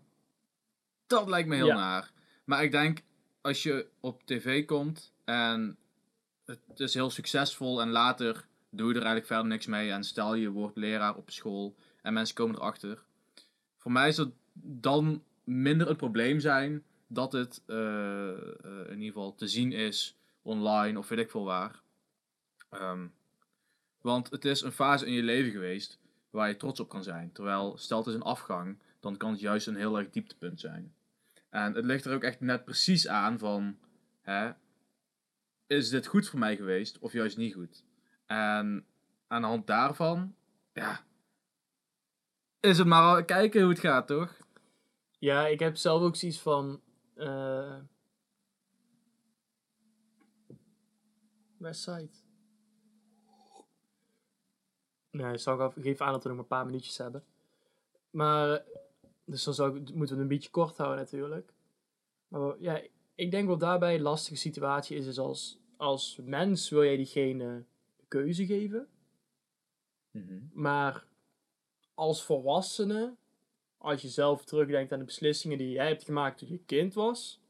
[1.08, 1.76] dat lijkt me heel Ja.
[1.76, 2.12] naar.
[2.44, 3.02] Maar ik denk
[3.42, 5.78] als je op tv komt en
[6.46, 10.34] het is heel succesvol en later doe je er eigenlijk verder niks mee en stel
[10.36, 13.04] je wordt leraar op school en mensen komen erachter.
[13.78, 19.06] Voor mij is het dan minder het probleem zijn dat het eh, eh, in ieder
[19.06, 21.82] geval te zien is online of weet ik veel waar.
[22.70, 23.08] Ehm,
[24.02, 26.00] want het is een fase in je leven geweest
[26.30, 27.32] waar je trots op kan zijn.
[27.32, 30.94] Terwijl, stel het is een afgang, dan kan het juist een heel erg dieptepunt zijn.
[31.58, 33.78] En het ligt er ook echt net precies aan van,
[34.22, 34.52] hè,
[35.68, 37.86] is dit goed voor mij geweest of juist niet goed?
[38.26, 38.86] En
[39.28, 40.36] aan de hand daarvan,
[40.74, 41.06] ja,
[42.60, 44.38] is het maar kijken hoe het gaat, toch?
[45.20, 46.82] Ja, ik heb zelf ook zoiets van...
[47.16, 47.80] eh
[51.58, 52.10] Westside.
[55.12, 57.24] Nee, zal ik geef aan dat we nog een paar minuutjes hebben.
[58.10, 58.64] Maar,
[59.28, 61.54] dus dan zou moeten we het een beetje kort houden natuurlijk.
[62.28, 62.82] Maar ja,
[63.16, 67.66] ik denk wat daarbij een lastige situatie is, is als, als mens wil jij diegene
[67.96, 68.88] de keuze geven.
[70.54, 71.06] Maar
[71.94, 73.16] als volwassene,
[73.78, 77.42] als je zelf terugdenkt aan de beslissingen die jij hebt gemaakt toen je kind was,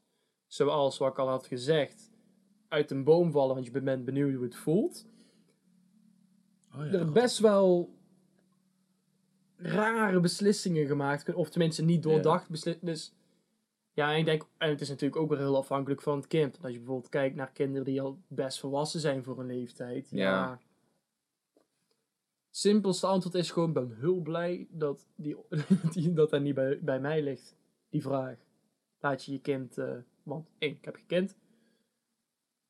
[0.46, 2.10] zoals wat ik al had gezegd,
[2.68, 5.06] uit een boom vallen, want je bent benieuwd hoe het voelt,
[6.74, 7.97] Oh, er best wel
[9.58, 12.94] rare beslissingen gemaakt kunnen, of tenminste niet doordacht beslissingen.
[12.94, 13.12] Dus
[13.92, 16.52] ja, en ik denk, en het is natuurlijk ook weer heel afhankelijk van het kind.
[16.52, 20.08] Want als je bijvoorbeeld kijkt naar kinderen die al best volwassen zijn voor een leeftijd,
[20.10, 20.18] ja.
[20.18, 20.58] Ja.
[22.50, 25.36] Simpelste antwoord is gewoon, ik ben heel blij dat, die,
[25.92, 27.56] die, dat dat niet bij, bij mij ligt,
[27.88, 28.36] die vraag.
[29.00, 31.36] Laat je je kind, eh, want één, ik heb geen kind.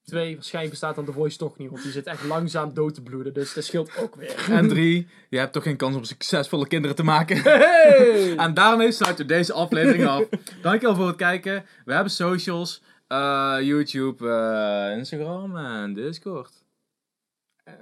[0.08, 3.02] Twee, waarschijnlijk bestaat dan de voice toch niet, want die zit echt langzaam dood te
[3.02, 4.46] bloeden, dus dat scheelt ook weer.
[4.58, 7.36] En drie, je hebt toch geen kans om succesvolle kinderen te maken?
[7.42, 8.36] Hey!
[8.36, 10.24] En daarmee sluiten we deze aflevering af.
[10.62, 11.64] Dankjewel voor het kijken.
[11.84, 12.82] We hebben socials.
[13.06, 16.52] eh, YouTube, eh, Instagram en Discord.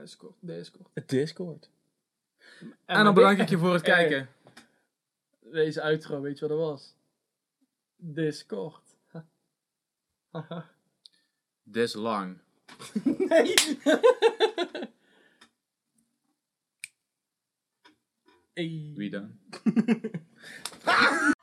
[0.00, 0.88] Discord, Discord.
[1.06, 1.70] Discord.
[2.60, 4.28] En, En dan bedank ik je voor het Eh, kijken.
[5.52, 6.94] Deze outro, weet je wat dat was?
[7.96, 8.82] Discord.
[11.66, 11.72] Haha.
[11.72, 12.40] This lang.
[13.04, 13.54] nee!
[18.56, 18.94] hey.
[18.96, 19.38] Wie dan?